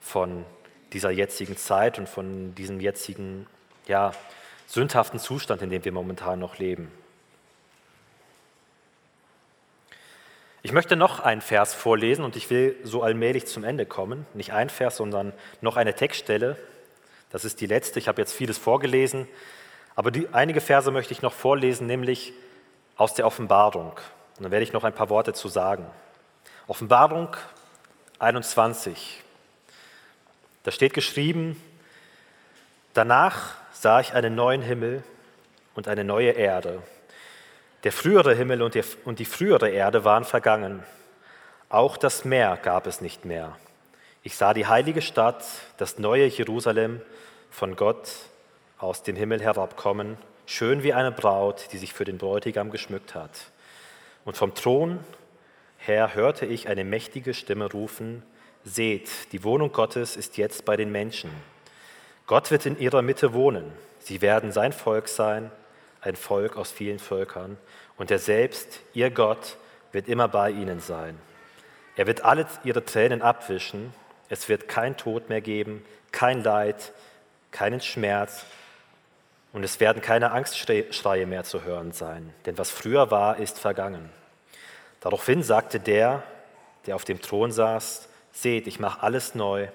von 0.00 0.44
dieser 0.92 1.10
jetzigen 1.10 1.56
Zeit 1.56 1.98
und 1.98 2.08
von 2.08 2.54
diesem 2.54 2.80
jetzigen, 2.80 3.46
ja, 3.86 4.12
sündhaften 4.66 5.18
Zustand, 5.18 5.62
in 5.62 5.70
dem 5.70 5.84
wir 5.84 5.92
momentan 5.92 6.38
noch 6.38 6.58
leben. 6.58 6.92
Ich 10.62 10.72
möchte 10.72 10.96
noch 10.96 11.20
einen 11.20 11.40
Vers 11.40 11.72
vorlesen 11.72 12.24
und 12.24 12.36
ich 12.36 12.50
will 12.50 12.76
so 12.82 13.02
allmählich 13.02 13.46
zum 13.46 13.64
Ende 13.64 13.86
kommen. 13.86 14.26
Nicht 14.34 14.52
ein 14.52 14.68
Vers, 14.68 14.96
sondern 14.96 15.32
noch 15.60 15.76
eine 15.76 15.94
Textstelle. 15.94 16.56
Das 17.30 17.44
ist 17.44 17.60
die 17.60 17.66
letzte. 17.66 17.98
Ich 17.98 18.08
habe 18.08 18.20
jetzt 18.20 18.32
vieles 18.32 18.58
vorgelesen, 18.58 19.28
aber 19.94 20.10
die, 20.10 20.28
einige 20.32 20.60
Verse 20.60 20.90
möchte 20.90 21.12
ich 21.12 21.22
noch 21.22 21.32
vorlesen, 21.32 21.86
nämlich 21.86 22.32
aus 22.96 23.14
der 23.14 23.26
Offenbarung. 23.26 23.92
Und 24.36 24.44
dann 24.44 24.50
werde 24.52 24.62
ich 24.62 24.72
noch 24.72 24.84
ein 24.84 24.94
paar 24.94 25.10
Worte 25.10 25.32
zu 25.32 25.48
sagen. 25.48 25.86
Offenbarung 26.66 27.36
21. 28.18 29.22
Da 30.62 30.70
steht 30.70 30.94
geschrieben, 30.94 31.60
danach 32.94 33.54
sah 33.72 34.00
ich 34.00 34.12
einen 34.14 34.34
neuen 34.34 34.62
Himmel 34.62 35.02
und 35.74 35.88
eine 35.88 36.04
neue 36.04 36.30
Erde. 36.30 36.82
Der 37.84 37.92
frühere 37.92 38.34
Himmel 38.34 38.62
und 38.62 38.74
die, 38.74 38.82
und 39.04 39.18
die 39.18 39.24
frühere 39.24 39.70
Erde 39.70 40.04
waren 40.04 40.24
vergangen. 40.24 40.82
Auch 41.68 41.96
das 41.96 42.24
Meer 42.24 42.58
gab 42.60 42.86
es 42.86 43.00
nicht 43.00 43.24
mehr. 43.24 43.56
Ich 44.22 44.36
sah 44.36 44.52
die 44.52 44.66
heilige 44.66 45.00
Stadt, 45.00 45.44
das 45.76 45.98
neue 45.98 46.26
Jerusalem, 46.26 47.00
von 47.50 47.76
Gott 47.76 48.10
aus 48.78 49.02
dem 49.02 49.16
Himmel 49.16 49.40
herabkommen, 49.40 50.16
schön 50.46 50.82
wie 50.82 50.92
eine 50.92 51.12
Braut, 51.12 51.68
die 51.72 51.78
sich 51.78 51.92
für 51.92 52.04
den 52.04 52.18
Bräutigam 52.18 52.70
geschmückt 52.70 53.14
hat. 53.14 53.30
Und 54.24 54.36
vom 54.36 54.54
Thron 54.54 55.00
her 55.78 56.14
hörte 56.14 56.46
ich 56.46 56.68
eine 56.68 56.84
mächtige 56.84 57.34
Stimme 57.34 57.70
rufen, 57.70 58.22
Seht, 58.64 59.32
die 59.32 59.44
Wohnung 59.44 59.72
Gottes 59.72 60.16
ist 60.16 60.36
jetzt 60.36 60.64
bei 60.64 60.76
den 60.76 60.92
Menschen. 60.92 61.30
Gott 62.26 62.50
wird 62.50 62.66
in 62.66 62.78
ihrer 62.78 63.02
Mitte 63.02 63.32
wohnen. 63.32 63.72
Sie 64.00 64.20
werden 64.20 64.52
sein 64.52 64.72
Volk 64.72 65.08
sein, 65.08 65.50
ein 66.02 66.16
Volk 66.16 66.56
aus 66.56 66.70
vielen 66.70 66.98
Völkern. 66.98 67.56
Und 67.96 68.10
er 68.10 68.18
selbst, 68.18 68.80
ihr 68.92 69.10
Gott, 69.10 69.56
wird 69.92 70.08
immer 70.08 70.28
bei 70.28 70.50
ihnen 70.50 70.80
sein. 70.80 71.18
Er 71.96 72.06
wird 72.06 72.24
alle 72.24 72.46
ihre 72.64 72.84
Tränen 72.84 73.22
abwischen. 73.22 73.94
Es 74.28 74.48
wird 74.48 74.68
kein 74.68 74.96
Tod 74.96 75.30
mehr 75.30 75.40
geben, 75.40 75.84
kein 76.12 76.42
Leid, 76.42 76.92
keinen 77.50 77.80
Schmerz. 77.80 78.44
Und 79.52 79.64
es 79.64 79.80
werden 79.80 80.02
keine 80.02 80.32
Angstschreie 80.32 81.26
mehr 81.26 81.44
zu 81.44 81.64
hören 81.64 81.92
sein. 81.92 82.32
Denn 82.46 82.58
was 82.58 82.70
früher 82.70 83.10
war, 83.10 83.38
ist 83.38 83.58
vergangen. 83.58 84.10
Daraufhin 85.00 85.42
sagte 85.42 85.80
der, 85.80 86.22
der 86.86 86.96
auf 86.96 87.04
dem 87.04 87.20
Thron 87.20 87.52
saß, 87.52 88.08
seht, 88.32 88.66
ich 88.66 88.78
mache 88.78 89.02
alles 89.02 89.34
neu. 89.34 89.68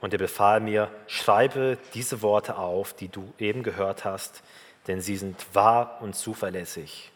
Und 0.00 0.12
er 0.12 0.18
befahl 0.18 0.60
mir, 0.60 0.90
schreibe 1.06 1.76
diese 1.94 2.22
Worte 2.22 2.56
auf, 2.56 2.94
die 2.94 3.08
du 3.08 3.32
eben 3.38 3.62
gehört 3.62 4.04
hast, 4.04 4.42
denn 4.86 5.00
sie 5.00 5.16
sind 5.16 5.36
wahr 5.52 5.98
und 6.00 6.16
zuverlässig. 6.16 7.10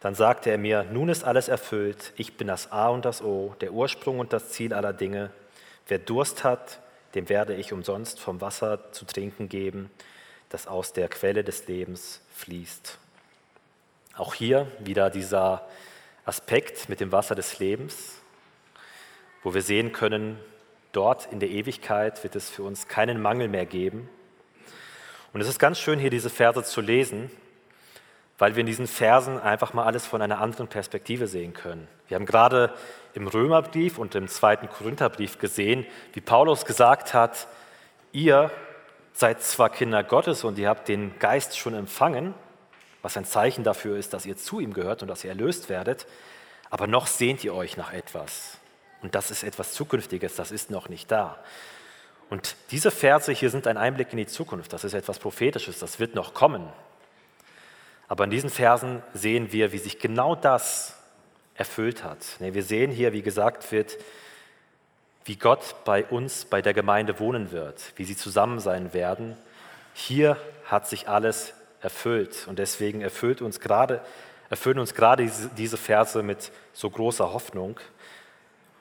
Dann 0.00 0.14
sagte 0.14 0.50
er 0.50 0.58
mir, 0.58 0.82
nun 0.82 1.08
ist 1.08 1.24
alles 1.24 1.48
erfüllt, 1.48 2.12
ich 2.16 2.36
bin 2.36 2.48
das 2.48 2.72
A 2.72 2.88
und 2.88 3.04
das 3.04 3.22
O, 3.22 3.54
der 3.60 3.72
Ursprung 3.72 4.18
und 4.18 4.32
das 4.32 4.50
Ziel 4.50 4.74
aller 4.74 4.92
Dinge. 4.92 5.30
Wer 5.86 5.98
Durst 5.98 6.44
hat, 6.44 6.80
dem 7.14 7.28
werde 7.28 7.54
ich 7.54 7.72
umsonst 7.72 8.20
vom 8.20 8.40
Wasser 8.40 8.92
zu 8.92 9.04
trinken 9.04 9.48
geben, 9.48 9.90
das 10.48 10.66
aus 10.66 10.92
der 10.92 11.08
Quelle 11.08 11.44
des 11.44 11.66
Lebens 11.66 12.20
fließt. 12.34 12.98
Auch 14.16 14.34
hier 14.34 14.70
wieder 14.78 15.10
dieser 15.10 15.68
Aspekt 16.24 16.88
mit 16.88 17.00
dem 17.00 17.12
Wasser 17.12 17.34
des 17.34 17.58
Lebens 17.58 18.22
wo 19.42 19.54
wir 19.54 19.62
sehen 19.62 19.92
können, 19.92 20.38
dort 20.92 21.30
in 21.32 21.40
der 21.40 21.50
Ewigkeit 21.50 22.22
wird 22.22 22.36
es 22.36 22.48
für 22.48 22.62
uns 22.62 22.88
keinen 22.88 23.20
Mangel 23.20 23.48
mehr 23.48 23.66
geben. 23.66 24.08
Und 25.32 25.40
es 25.40 25.48
ist 25.48 25.58
ganz 25.58 25.78
schön, 25.78 25.98
hier 25.98 26.10
diese 26.10 26.30
Verse 26.30 26.62
zu 26.62 26.80
lesen, 26.80 27.30
weil 28.42 28.56
wir 28.56 28.62
in 28.62 28.66
diesen 28.66 28.88
Versen 28.88 29.38
einfach 29.38 29.72
mal 29.72 29.84
alles 29.84 30.04
von 30.04 30.20
einer 30.20 30.40
anderen 30.40 30.66
Perspektive 30.66 31.28
sehen 31.28 31.52
können. 31.52 31.86
Wir 32.08 32.16
haben 32.16 32.26
gerade 32.26 32.74
im 33.14 33.28
Römerbrief 33.28 33.98
und 33.98 34.16
im 34.16 34.26
zweiten 34.26 34.68
Korintherbrief 34.68 35.38
gesehen, 35.38 35.86
wie 36.12 36.20
Paulus 36.20 36.64
gesagt 36.64 37.14
hat, 37.14 37.46
ihr 38.10 38.50
seid 39.12 39.44
zwar 39.44 39.70
Kinder 39.70 40.02
Gottes 40.02 40.42
und 40.42 40.58
ihr 40.58 40.68
habt 40.68 40.88
den 40.88 41.16
Geist 41.20 41.56
schon 41.56 41.72
empfangen, 41.72 42.34
was 43.00 43.16
ein 43.16 43.24
Zeichen 43.24 43.62
dafür 43.62 43.96
ist, 43.96 44.12
dass 44.12 44.26
ihr 44.26 44.36
zu 44.36 44.58
ihm 44.58 44.74
gehört 44.74 45.02
und 45.02 45.08
dass 45.08 45.22
ihr 45.22 45.30
erlöst 45.30 45.68
werdet, 45.68 46.08
aber 46.68 46.88
noch 46.88 47.06
sehnt 47.06 47.44
ihr 47.44 47.54
euch 47.54 47.76
nach 47.76 47.92
etwas. 47.92 48.58
Und 49.02 49.14
das 49.14 49.30
ist 49.30 49.44
etwas 49.44 49.72
Zukünftiges, 49.72 50.34
das 50.34 50.50
ist 50.50 50.68
noch 50.68 50.88
nicht 50.88 51.12
da. 51.12 51.38
Und 52.28 52.56
diese 52.72 52.90
Verse 52.90 53.30
hier 53.30 53.50
sind 53.50 53.68
ein 53.68 53.76
Einblick 53.76 54.10
in 54.10 54.16
die 54.16 54.26
Zukunft, 54.26 54.72
das 54.72 54.82
ist 54.82 54.94
etwas 54.94 55.20
Prophetisches, 55.20 55.78
das 55.78 56.00
wird 56.00 56.16
noch 56.16 56.34
kommen. 56.34 56.68
Aber 58.12 58.24
in 58.24 58.30
diesen 58.30 58.50
Versen 58.50 59.02
sehen 59.14 59.52
wir, 59.52 59.72
wie 59.72 59.78
sich 59.78 59.98
genau 59.98 60.34
das 60.34 60.98
erfüllt 61.54 62.04
hat. 62.04 62.18
Wir 62.40 62.62
sehen 62.62 62.90
hier, 62.90 63.14
wie 63.14 63.22
gesagt 63.22 63.72
wird, 63.72 63.96
wie 65.24 65.36
Gott 65.36 65.76
bei 65.86 66.04
uns, 66.04 66.44
bei 66.44 66.60
der 66.60 66.74
Gemeinde 66.74 67.18
wohnen 67.20 67.52
wird, 67.52 67.94
wie 67.96 68.04
sie 68.04 68.14
zusammen 68.14 68.60
sein 68.60 68.92
werden. 68.92 69.38
Hier 69.94 70.36
hat 70.66 70.86
sich 70.86 71.08
alles 71.08 71.54
erfüllt 71.80 72.46
und 72.48 72.58
deswegen 72.58 73.00
erfüllt 73.00 73.40
uns 73.40 73.60
gerade, 73.60 74.02
erfüllen 74.50 74.78
uns 74.78 74.92
gerade 74.92 75.32
diese 75.56 75.78
Verse 75.78 76.22
mit 76.22 76.52
so 76.74 76.90
großer 76.90 77.32
Hoffnung. 77.32 77.80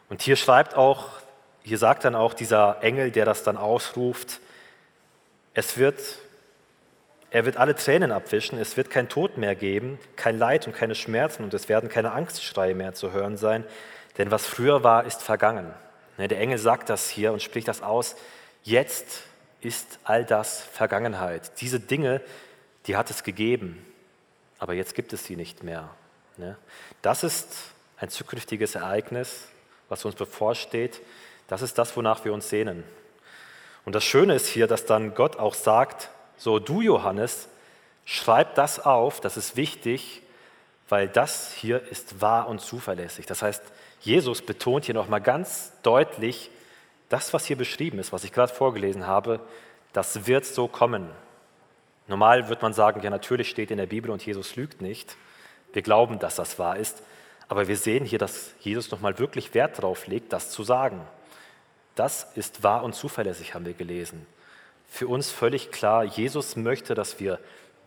Und 0.10 0.22
hier 0.22 0.36
schreibt 0.36 0.76
auch, 0.76 1.08
hier 1.64 1.78
sagt 1.78 2.04
dann 2.04 2.16
auch 2.16 2.34
dieser 2.34 2.84
Engel, 2.84 3.12
der 3.12 3.24
das 3.24 3.44
dann 3.44 3.56
ausruft, 3.56 4.42
es 5.54 5.78
wird, 5.78 6.02
er 7.32 7.46
wird 7.46 7.56
alle 7.56 7.76
Tränen 7.76 8.12
abwischen, 8.12 8.60
es 8.60 8.76
wird 8.76 8.90
kein 8.90 9.08
Tod 9.08 9.38
mehr 9.38 9.56
geben, 9.56 9.98
kein 10.18 10.38
Leid 10.38 10.68
und 10.68 10.76
keine 10.76 10.96
Schmerzen 10.96 11.44
und 11.44 11.54
es 11.54 11.70
werden 11.70 11.90
keine 11.90 12.12
Angstschreie 12.12 12.76
mehr 12.76 12.94
zu 12.94 13.14
hören 13.14 13.38
sein, 13.38 13.64
denn 14.18 14.32
was 14.32 14.46
früher 14.46 14.84
war, 14.84 15.06
ist 15.06 15.24
vergangen. 15.24 15.74
Ne, 16.18 16.28
der 16.28 16.40
Engel 16.40 16.58
sagt 16.58 16.90
das 16.90 17.10
hier 17.10 17.32
und 17.32 17.42
spricht 17.42 17.70
das 17.70 17.82
aus. 17.82 18.18
Jetzt 18.64 19.24
ist 19.62 20.00
all 20.04 20.26
das 20.26 20.62
Vergangenheit. 20.62 21.62
Diese 21.62 21.80
Dinge, 21.80 22.22
die 22.86 22.98
hat 22.98 23.10
es 23.10 23.24
gegeben, 23.24 23.86
aber 24.60 24.74
jetzt 24.74 24.94
gibt 24.94 25.14
es 25.14 25.24
sie 25.24 25.38
nicht 25.38 25.64
mehr. 25.64 25.90
Ne? 26.36 26.58
Das 27.02 27.24
ist 27.24 27.56
ein 27.98 28.10
zukünftiges 28.10 28.76
Ereignis, 28.76 29.48
was 29.88 30.04
uns 30.04 30.16
bevorsteht, 30.16 31.02
das 31.48 31.62
ist 31.62 31.78
das, 31.78 31.96
wonach 31.96 32.26
wir 32.26 32.34
uns 32.34 32.50
sehnen. 32.50 32.84
Und 33.86 33.96
das 33.96 34.04
Schöne 34.04 34.36
ist 34.36 34.48
hier, 34.48 34.68
dass 34.68 34.86
dann 34.86 35.16
Gott 35.16 35.38
auch 35.38 35.54
sagt, 35.54 36.10
So, 36.42 36.58
du 36.58 36.82
Johannes, 36.82 37.50
schreib 38.04 38.56
das 38.56 38.80
auf, 38.84 39.22
das 39.22 39.38
ist 39.38 39.56
wichtig, 39.58 40.24
weil 40.90 41.08
das 41.08 41.54
hier 41.54 41.84
ist 41.92 42.20
wahr 42.20 42.48
und 42.48 42.60
zuverlässig. 42.62 43.28
Das 43.28 43.44
heißt, 43.44 43.62
Jesus 44.00 44.42
betont 44.42 44.86
hier 44.86 44.96
nochmal 44.96 45.22
ganz 45.22 45.72
deutlich, 45.84 46.50
das, 47.10 47.32
was 47.32 47.46
hier 47.46 47.58
beschrieben 47.58 48.00
ist, 48.00 48.12
was 48.12 48.24
ich 48.24 48.32
gerade 48.32 48.52
vorgelesen 48.52 49.06
habe, 49.06 49.40
das 49.94 50.26
wird 50.26 50.46
so 50.46 50.68
kommen. 50.68 51.12
Normal 52.08 52.50
wird 52.50 52.64
man 52.64 52.74
sagen, 52.74 53.04
ja 53.04 53.12
natürlich 53.12 53.48
steht 53.48 53.70
in 53.70 53.78
der 53.78 53.86
Bibel 53.86 54.10
und 54.10 54.26
Jesus 54.26 54.56
lügt 54.56 54.82
nicht. 54.82 55.16
Wir 55.74 55.84
glauben, 55.84 56.18
dass 56.18 56.38
das 56.38 56.58
wahr 56.58 56.76
ist, 56.76 57.04
aber 57.50 57.68
wir 57.68 57.78
sehen 57.78 58.04
hier, 58.04 58.18
dass 58.18 58.56
Jesus 58.62 58.90
nochmal 58.90 59.20
wirklich 59.20 59.54
Wert 59.54 59.78
darauf 59.78 60.08
legt, 60.08 60.34
das 60.34 60.50
zu 60.50 60.64
sagen. 60.64 61.02
Das 61.94 62.32
ist 62.34 62.64
wahr 62.64 62.84
und 62.84 62.96
zuverlässig, 62.96 63.54
haben 63.54 63.68
wir 63.68 63.76
gelesen. 63.76 64.26
Für 64.92 65.08
uns 65.08 65.32
völlig 65.32 65.72
klar, 65.72 66.04
Jesus 66.04 66.58
möchte, 66.58 66.96
dass 66.96 67.22
wir 67.22 67.40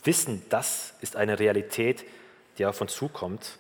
wissen, 0.05 0.43
das 0.49 0.95
ist 1.03 1.17
eine 1.17 1.39
Realität, 1.39 2.03
die 2.57 2.65
auf 2.65 2.81
uns 2.81 2.95
zukommt. 2.95 3.59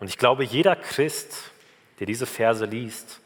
Und 0.00 0.08
ich 0.08 0.18
glaube, 0.18 0.44
jeder 0.44 0.76
Christ, 0.76 1.50
der 1.98 2.06
diese 2.06 2.26
Verse 2.26 2.66
liest, 2.66 3.20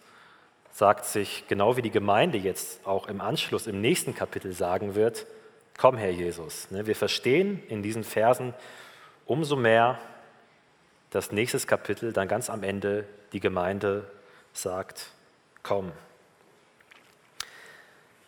sagt 0.70 1.06
sich, 1.06 1.44
genau 1.48 1.76
wie 1.76 1.82
die 1.82 1.90
Gemeinde 1.90 2.38
jetzt 2.38 2.86
auch 2.86 3.08
im 3.08 3.20
Anschluss 3.20 3.66
im 3.66 3.80
nächsten 3.80 4.14
Kapitel 4.14 4.52
sagen 4.52 4.94
wird, 4.94 5.26
komm 5.76 5.96
Herr 5.96 6.10
Jesus. 6.10 6.70
Ne, 6.70 6.86
wir 6.86 6.94
verstehen 6.94 7.64
in 7.68 7.82
diesen 7.82 8.04
Versen 8.04 8.54
umso 9.26 9.56
mehr 9.56 9.98
das 11.10 11.32
nächste 11.32 11.58
Kapitel, 11.66 12.12
dann 12.12 12.28
ganz 12.28 12.48
am 12.48 12.62
Ende 12.62 13.08
die 13.32 13.40
Gemeinde 13.40 14.08
sagt, 14.52 15.10
komm. 15.64 15.90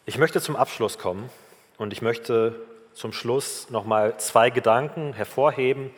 Ich 0.05 0.19
möchte 0.19 0.41
zum 0.41 0.57
Abschluss 0.57 0.99
kommen 0.99 1.31
und 1.79 1.93
ich 1.93 2.03
möchte 2.03 2.57
zum 2.93 3.13
Schluss 3.13 3.71
nochmal 3.71 4.17
zwei 4.19 4.51
Gedanken 4.51 5.13
hervorheben, 5.13 5.93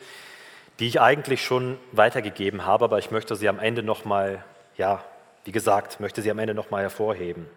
die 0.77 0.87
ich 0.87 1.01
eigentlich 1.01 1.43
schon 1.43 1.79
weitergegeben 1.91 2.67
habe, 2.67 2.85
aber 2.85 2.99
ich 2.99 3.09
möchte 3.09 3.35
sie 3.35 3.49
am 3.49 3.57
Ende 3.57 3.81
nochmal, 3.81 4.45
ja, 4.77 5.03
wie 5.43 5.51
gesagt, 5.51 5.99
möchte 5.99 6.21
sie 6.21 6.29
am 6.29 6.37
Ende 6.37 6.53
nochmal 6.53 6.83
hervorheben. 6.83 7.47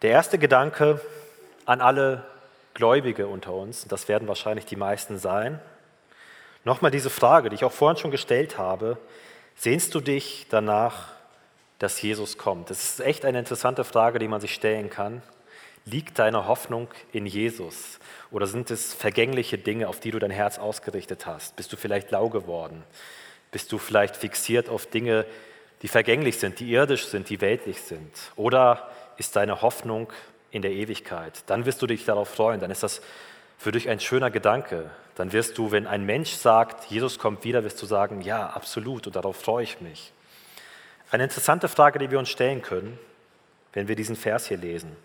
Der 0.00 0.12
erste 0.12 0.38
Gedanke 0.38 0.98
an 1.66 1.82
alle 1.82 2.24
Gläubige 2.72 3.26
unter 3.26 3.52
uns, 3.52 3.86
das 3.86 4.08
werden 4.08 4.28
wahrscheinlich 4.28 4.64
die 4.64 4.76
meisten 4.76 5.18
sein, 5.18 5.60
nochmal 6.64 6.90
diese 6.90 7.10
Frage, 7.10 7.50
die 7.50 7.56
ich 7.56 7.64
auch 7.64 7.72
vorhin 7.72 7.98
schon 7.98 8.10
gestellt 8.10 8.56
habe, 8.56 8.96
sehnst 9.56 9.94
du 9.94 10.00
dich 10.00 10.46
danach, 10.48 11.08
dass 11.78 12.00
Jesus 12.00 12.38
kommt? 12.38 12.70
Das 12.70 12.82
ist 12.82 13.00
echt 13.00 13.26
eine 13.26 13.38
interessante 13.38 13.84
Frage, 13.84 14.18
die 14.18 14.28
man 14.28 14.40
sich 14.40 14.54
stellen 14.54 14.88
kann. 14.88 15.20
Liegt 15.86 16.18
deine 16.18 16.46
Hoffnung 16.46 16.88
in 17.12 17.26
Jesus? 17.26 17.98
Oder 18.30 18.46
sind 18.46 18.70
es 18.70 18.94
vergängliche 18.94 19.58
Dinge, 19.58 19.88
auf 19.88 20.00
die 20.00 20.10
du 20.10 20.18
dein 20.18 20.30
Herz 20.30 20.58
ausgerichtet 20.58 21.26
hast? 21.26 21.56
Bist 21.56 21.72
du 21.72 21.76
vielleicht 21.76 22.10
lau 22.10 22.28
geworden? 22.28 22.82
Bist 23.50 23.72
du 23.72 23.78
vielleicht 23.78 24.16
fixiert 24.16 24.68
auf 24.68 24.86
Dinge, 24.86 25.26
die 25.82 25.88
vergänglich 25.88 26.38
sind, 26.38 26.60
die 26.60 26.70
irdisch 26.70 27.06
sind, 27.06 27.28
die 27.30 27.40
weltlich 27.40 27.80
sind? 27.80 28.12
Oder 28.36 28.90
ist 29.16 29.34
deine 29.36 29.62
Hoffnung 29.62 30.12
in 30.50 30.62
der 30.62 30.72
Ewigkeit? 30.72 31.42
Dann 31.46 31.64
wirst 31.64 31.80
du 31.82 31.86
dich 31.86 32.04
darauf 32.04 32.28
freuen. 32.28 32.60
Dann 32.60 32.70
ist 32.70 32.82
das 32.82 33.00
für 33.58 33.72
dich 33.72 33.88
ein 33.88 34.00
schöner 34.00 34.30
Gedanke. 34.30 34.90
Dann 35.16 35.32
wirst 35.32 35.58
du, 35.58 35.72
wenn 35.72 35.86
ein 35.86 36.04
Mensch 36.04 36.30
sagt, 36.30 36.90
Jesus 36.90 37.18
kommt 37.18 37.44
wieder, 37.44 37.64
wirst 37.64 37.80
du 37.82 37.86
sagen, 37.86 38.20
ja, 38.20 38.46
absolut, 38.48 39.06
und 39.06 39.16
darauf 39.16 39.36
freue 39.36 39.64
ich 39.64 39.80
mich. 39.80 40.12
Eine 41.10 41.24
interessante 41.24 41.68
Frage, 41.68 41.98
die 41.98 42.10
wir 42.10 42.18
uns 42.18 42.28
stellen 42.28 42.62
können, 42.62 42.98
wenn 43.72 43.88
wir 43.88 43.96
diesen 43.96 44.16
Vers 44.16 44.46
hier 44.46 44.56
lesen. 44.56 44.96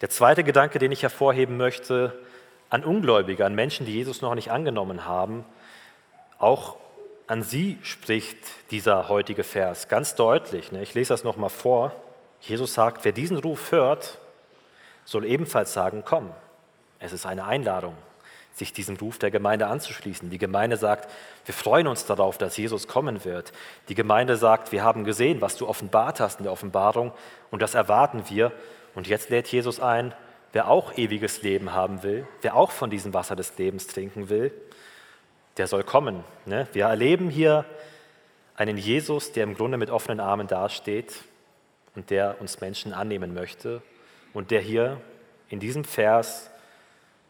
Der 0.00 0.10
zweite 0.10 0.44
Gedanke, 0.44 0.78
den 0.78 0.92
ich 0.92 1.02
hervorheben 1.02 1.56
möchte, 1.56 2.16
an 2.70 2.84
Ungläubige, 2.84 3.44
an 3.44 3.54
Menschen, 3.54 3.86
die 3.86 3.94
Jesus 3.94 4.22
noch 4.22 4.34
nicht 4.34 4.50
angenommen 4.50 5.04
haben, 5.06 5.44
auch 6.38 6.76
an 7.26 7.42
sie 7.42 7.78
spricht 7.82 8.38
dieser 8.70 9.08
heutige 9.08 9.42
Vers 9.42 9.88
ganz 9.88 10.14
deutlich. 10.14 10.72
Ne? 10.72 10.82
Ich 10.82 10.94
lese 10.94 11.12
das 11.12 11.24
nochmal 11.24 11.50
vor. 11.50 11.92
Jesus 12.40 12.74
sagt, 12.74 13.04
wer 13.04 13.12
diesen 13.12 13.38
Ruf 13.38 13.72
hört, 13.72 14.18
soll 15.04 15.24
ebenfalls 15.24 15.72
sagen, 15.72 16.02
komm. 16.04 16.30
Es 17.00 17.12
ist 17.12 17.26
eine 17.26 17.44
Einladung, 17.44 17.94
sich 18.54 18.72
diesem 18.72 18.96
Ruf 18.96 19.18
der 19.18 19.30
Gemeinde 19.30 19.66
anzuschließen. 19.66 20.30
Die 20.30 20.38
Gemeinde 20.38 20.76
sagt, 20.76 21.10
wir 21.44 21.54
freuen 21.54 21.86
uns 21.86 22.06
darauf, 22.06 22.38
dass 22.38 22.56
Jesus 22.56 22.88
kommen 22.88 23.24
wird. 23.24 23.52
Die 23.88 23.94
Gemeinde 23.94 24.36
sagt, 24.36 24.72
wir 24.72 24.82
haben 24.82 25.04
gesehen, 25.04 25.40
was 25.40 25.56
du 25.56 25.68
offenbart 25.68 26.20
hast 26.20 26.40
in 26.40 26.44
der 26.44 26.52
Offenbarung 26.52 27.12
und 27.50 27.62
das 27.62 27.74
erwarten 27.74 28.24
wir 28.28 28.52
und 28.98 29.06
jetzt 29.06 29.30
lädt 29.30 29.46
Jesus 29.46 29.78
ein, 29.78 30.12
wer 30.52 30.68
auch 30.68 30.98
ewiges 30.98 31.42
Leben 31.42 31.72
haben 31.72 32.02
will, 32.02 32.26
wer 32.42 32.56
auch 32.56 32.72
von 32.72 32.90
diesem 32.90 33.14
Wasser 33.14 33.36
des 33.36 33.56
Lebens 33.56 33.86
trinken 33.86 34.28
will, 34.28 34.52
der 35.56 35.68
soll 35.68 35.84
kommen. 35.84 36.24
Ne? 36.46 36.66
Wir 36.72 36.86
erleben 36.86 37.30
hier 37.30 37.64
einen 38.56 38.76
Jesus, 38.76 39.30
der 39.30 39.44
im 39.44 39.54
Grunde 39.54 39.78
mit 39.78 39.90
offenen 39.90 40.18
Armen 40.18 40.48
dasteht 40.48 41.14
und 41.94 42.10
der 42.10 42.40
uns 42.40 42.60
Menschen 42.60 42.92
annehmen 42.92 43.34
möchte 43.34 43.82
und 44.34 44.50
der 44.50 44.60
hier 44.60 45.00
in 45.48 45.60
diesem 45.60 45.84
Vers 45.84 46.50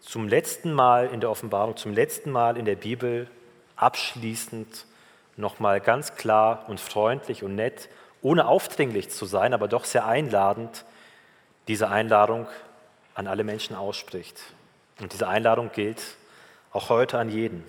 zum 0.00 0.26
letzten 0.26 0.72
Mal 0.72 1.08
in 1.08 1.20
der 1.20 1.28
Offenbarung, 1.28 1.76
zum 1.76 1.92
letzten 1.92 2.30
Mal 2.30 2.56
in 2.56 2.64
der 2.64 2.76
Bibel 2.76 3.28
abschließend 3.76 4.86
nochmal 5.36 5.82
ganz 5.82 6.14
klar 6.14 6.64
und 6.68 6.80
freundlich 6.80 7.44
und 7.44 7.56
nett, 7.56 7.90
ohne 8.22 8.48
aufdringlich 8.48 9.10
zu 9.10 9.26
sein, 9.26 9.52
aber 9.52 9.68
doch 9.68 9.84
sehr 9.84 10.06
einladend, 10.06 10.86
diese 11.68 11.88
Einladung 11.88 12.48
an 13.14 13.26
alle 13.26 13.44
Menschen 13.44 13.76
ausspricht. 13.76 14.40
Und 15.00 15.12
diese 15.12 15.28
Einladung 15.28 15.70
gilt 15.72 16.02
auch 16.72 16.88
heute 16.88 17.18
an 17.18 17.30
jeden. 17.30 17.64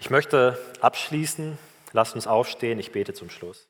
Ich 0.00 0.10
möchte 0.10 0.58
abschließen, 0.80 1.58
lasst 1.92 2.14
uns 2.14 2.26
aufstehen, 2.26 2.78
ich 2.78 2.92
bete 2.92 3.14
zum 3.14 3.30
Schluss. 3.30 3.68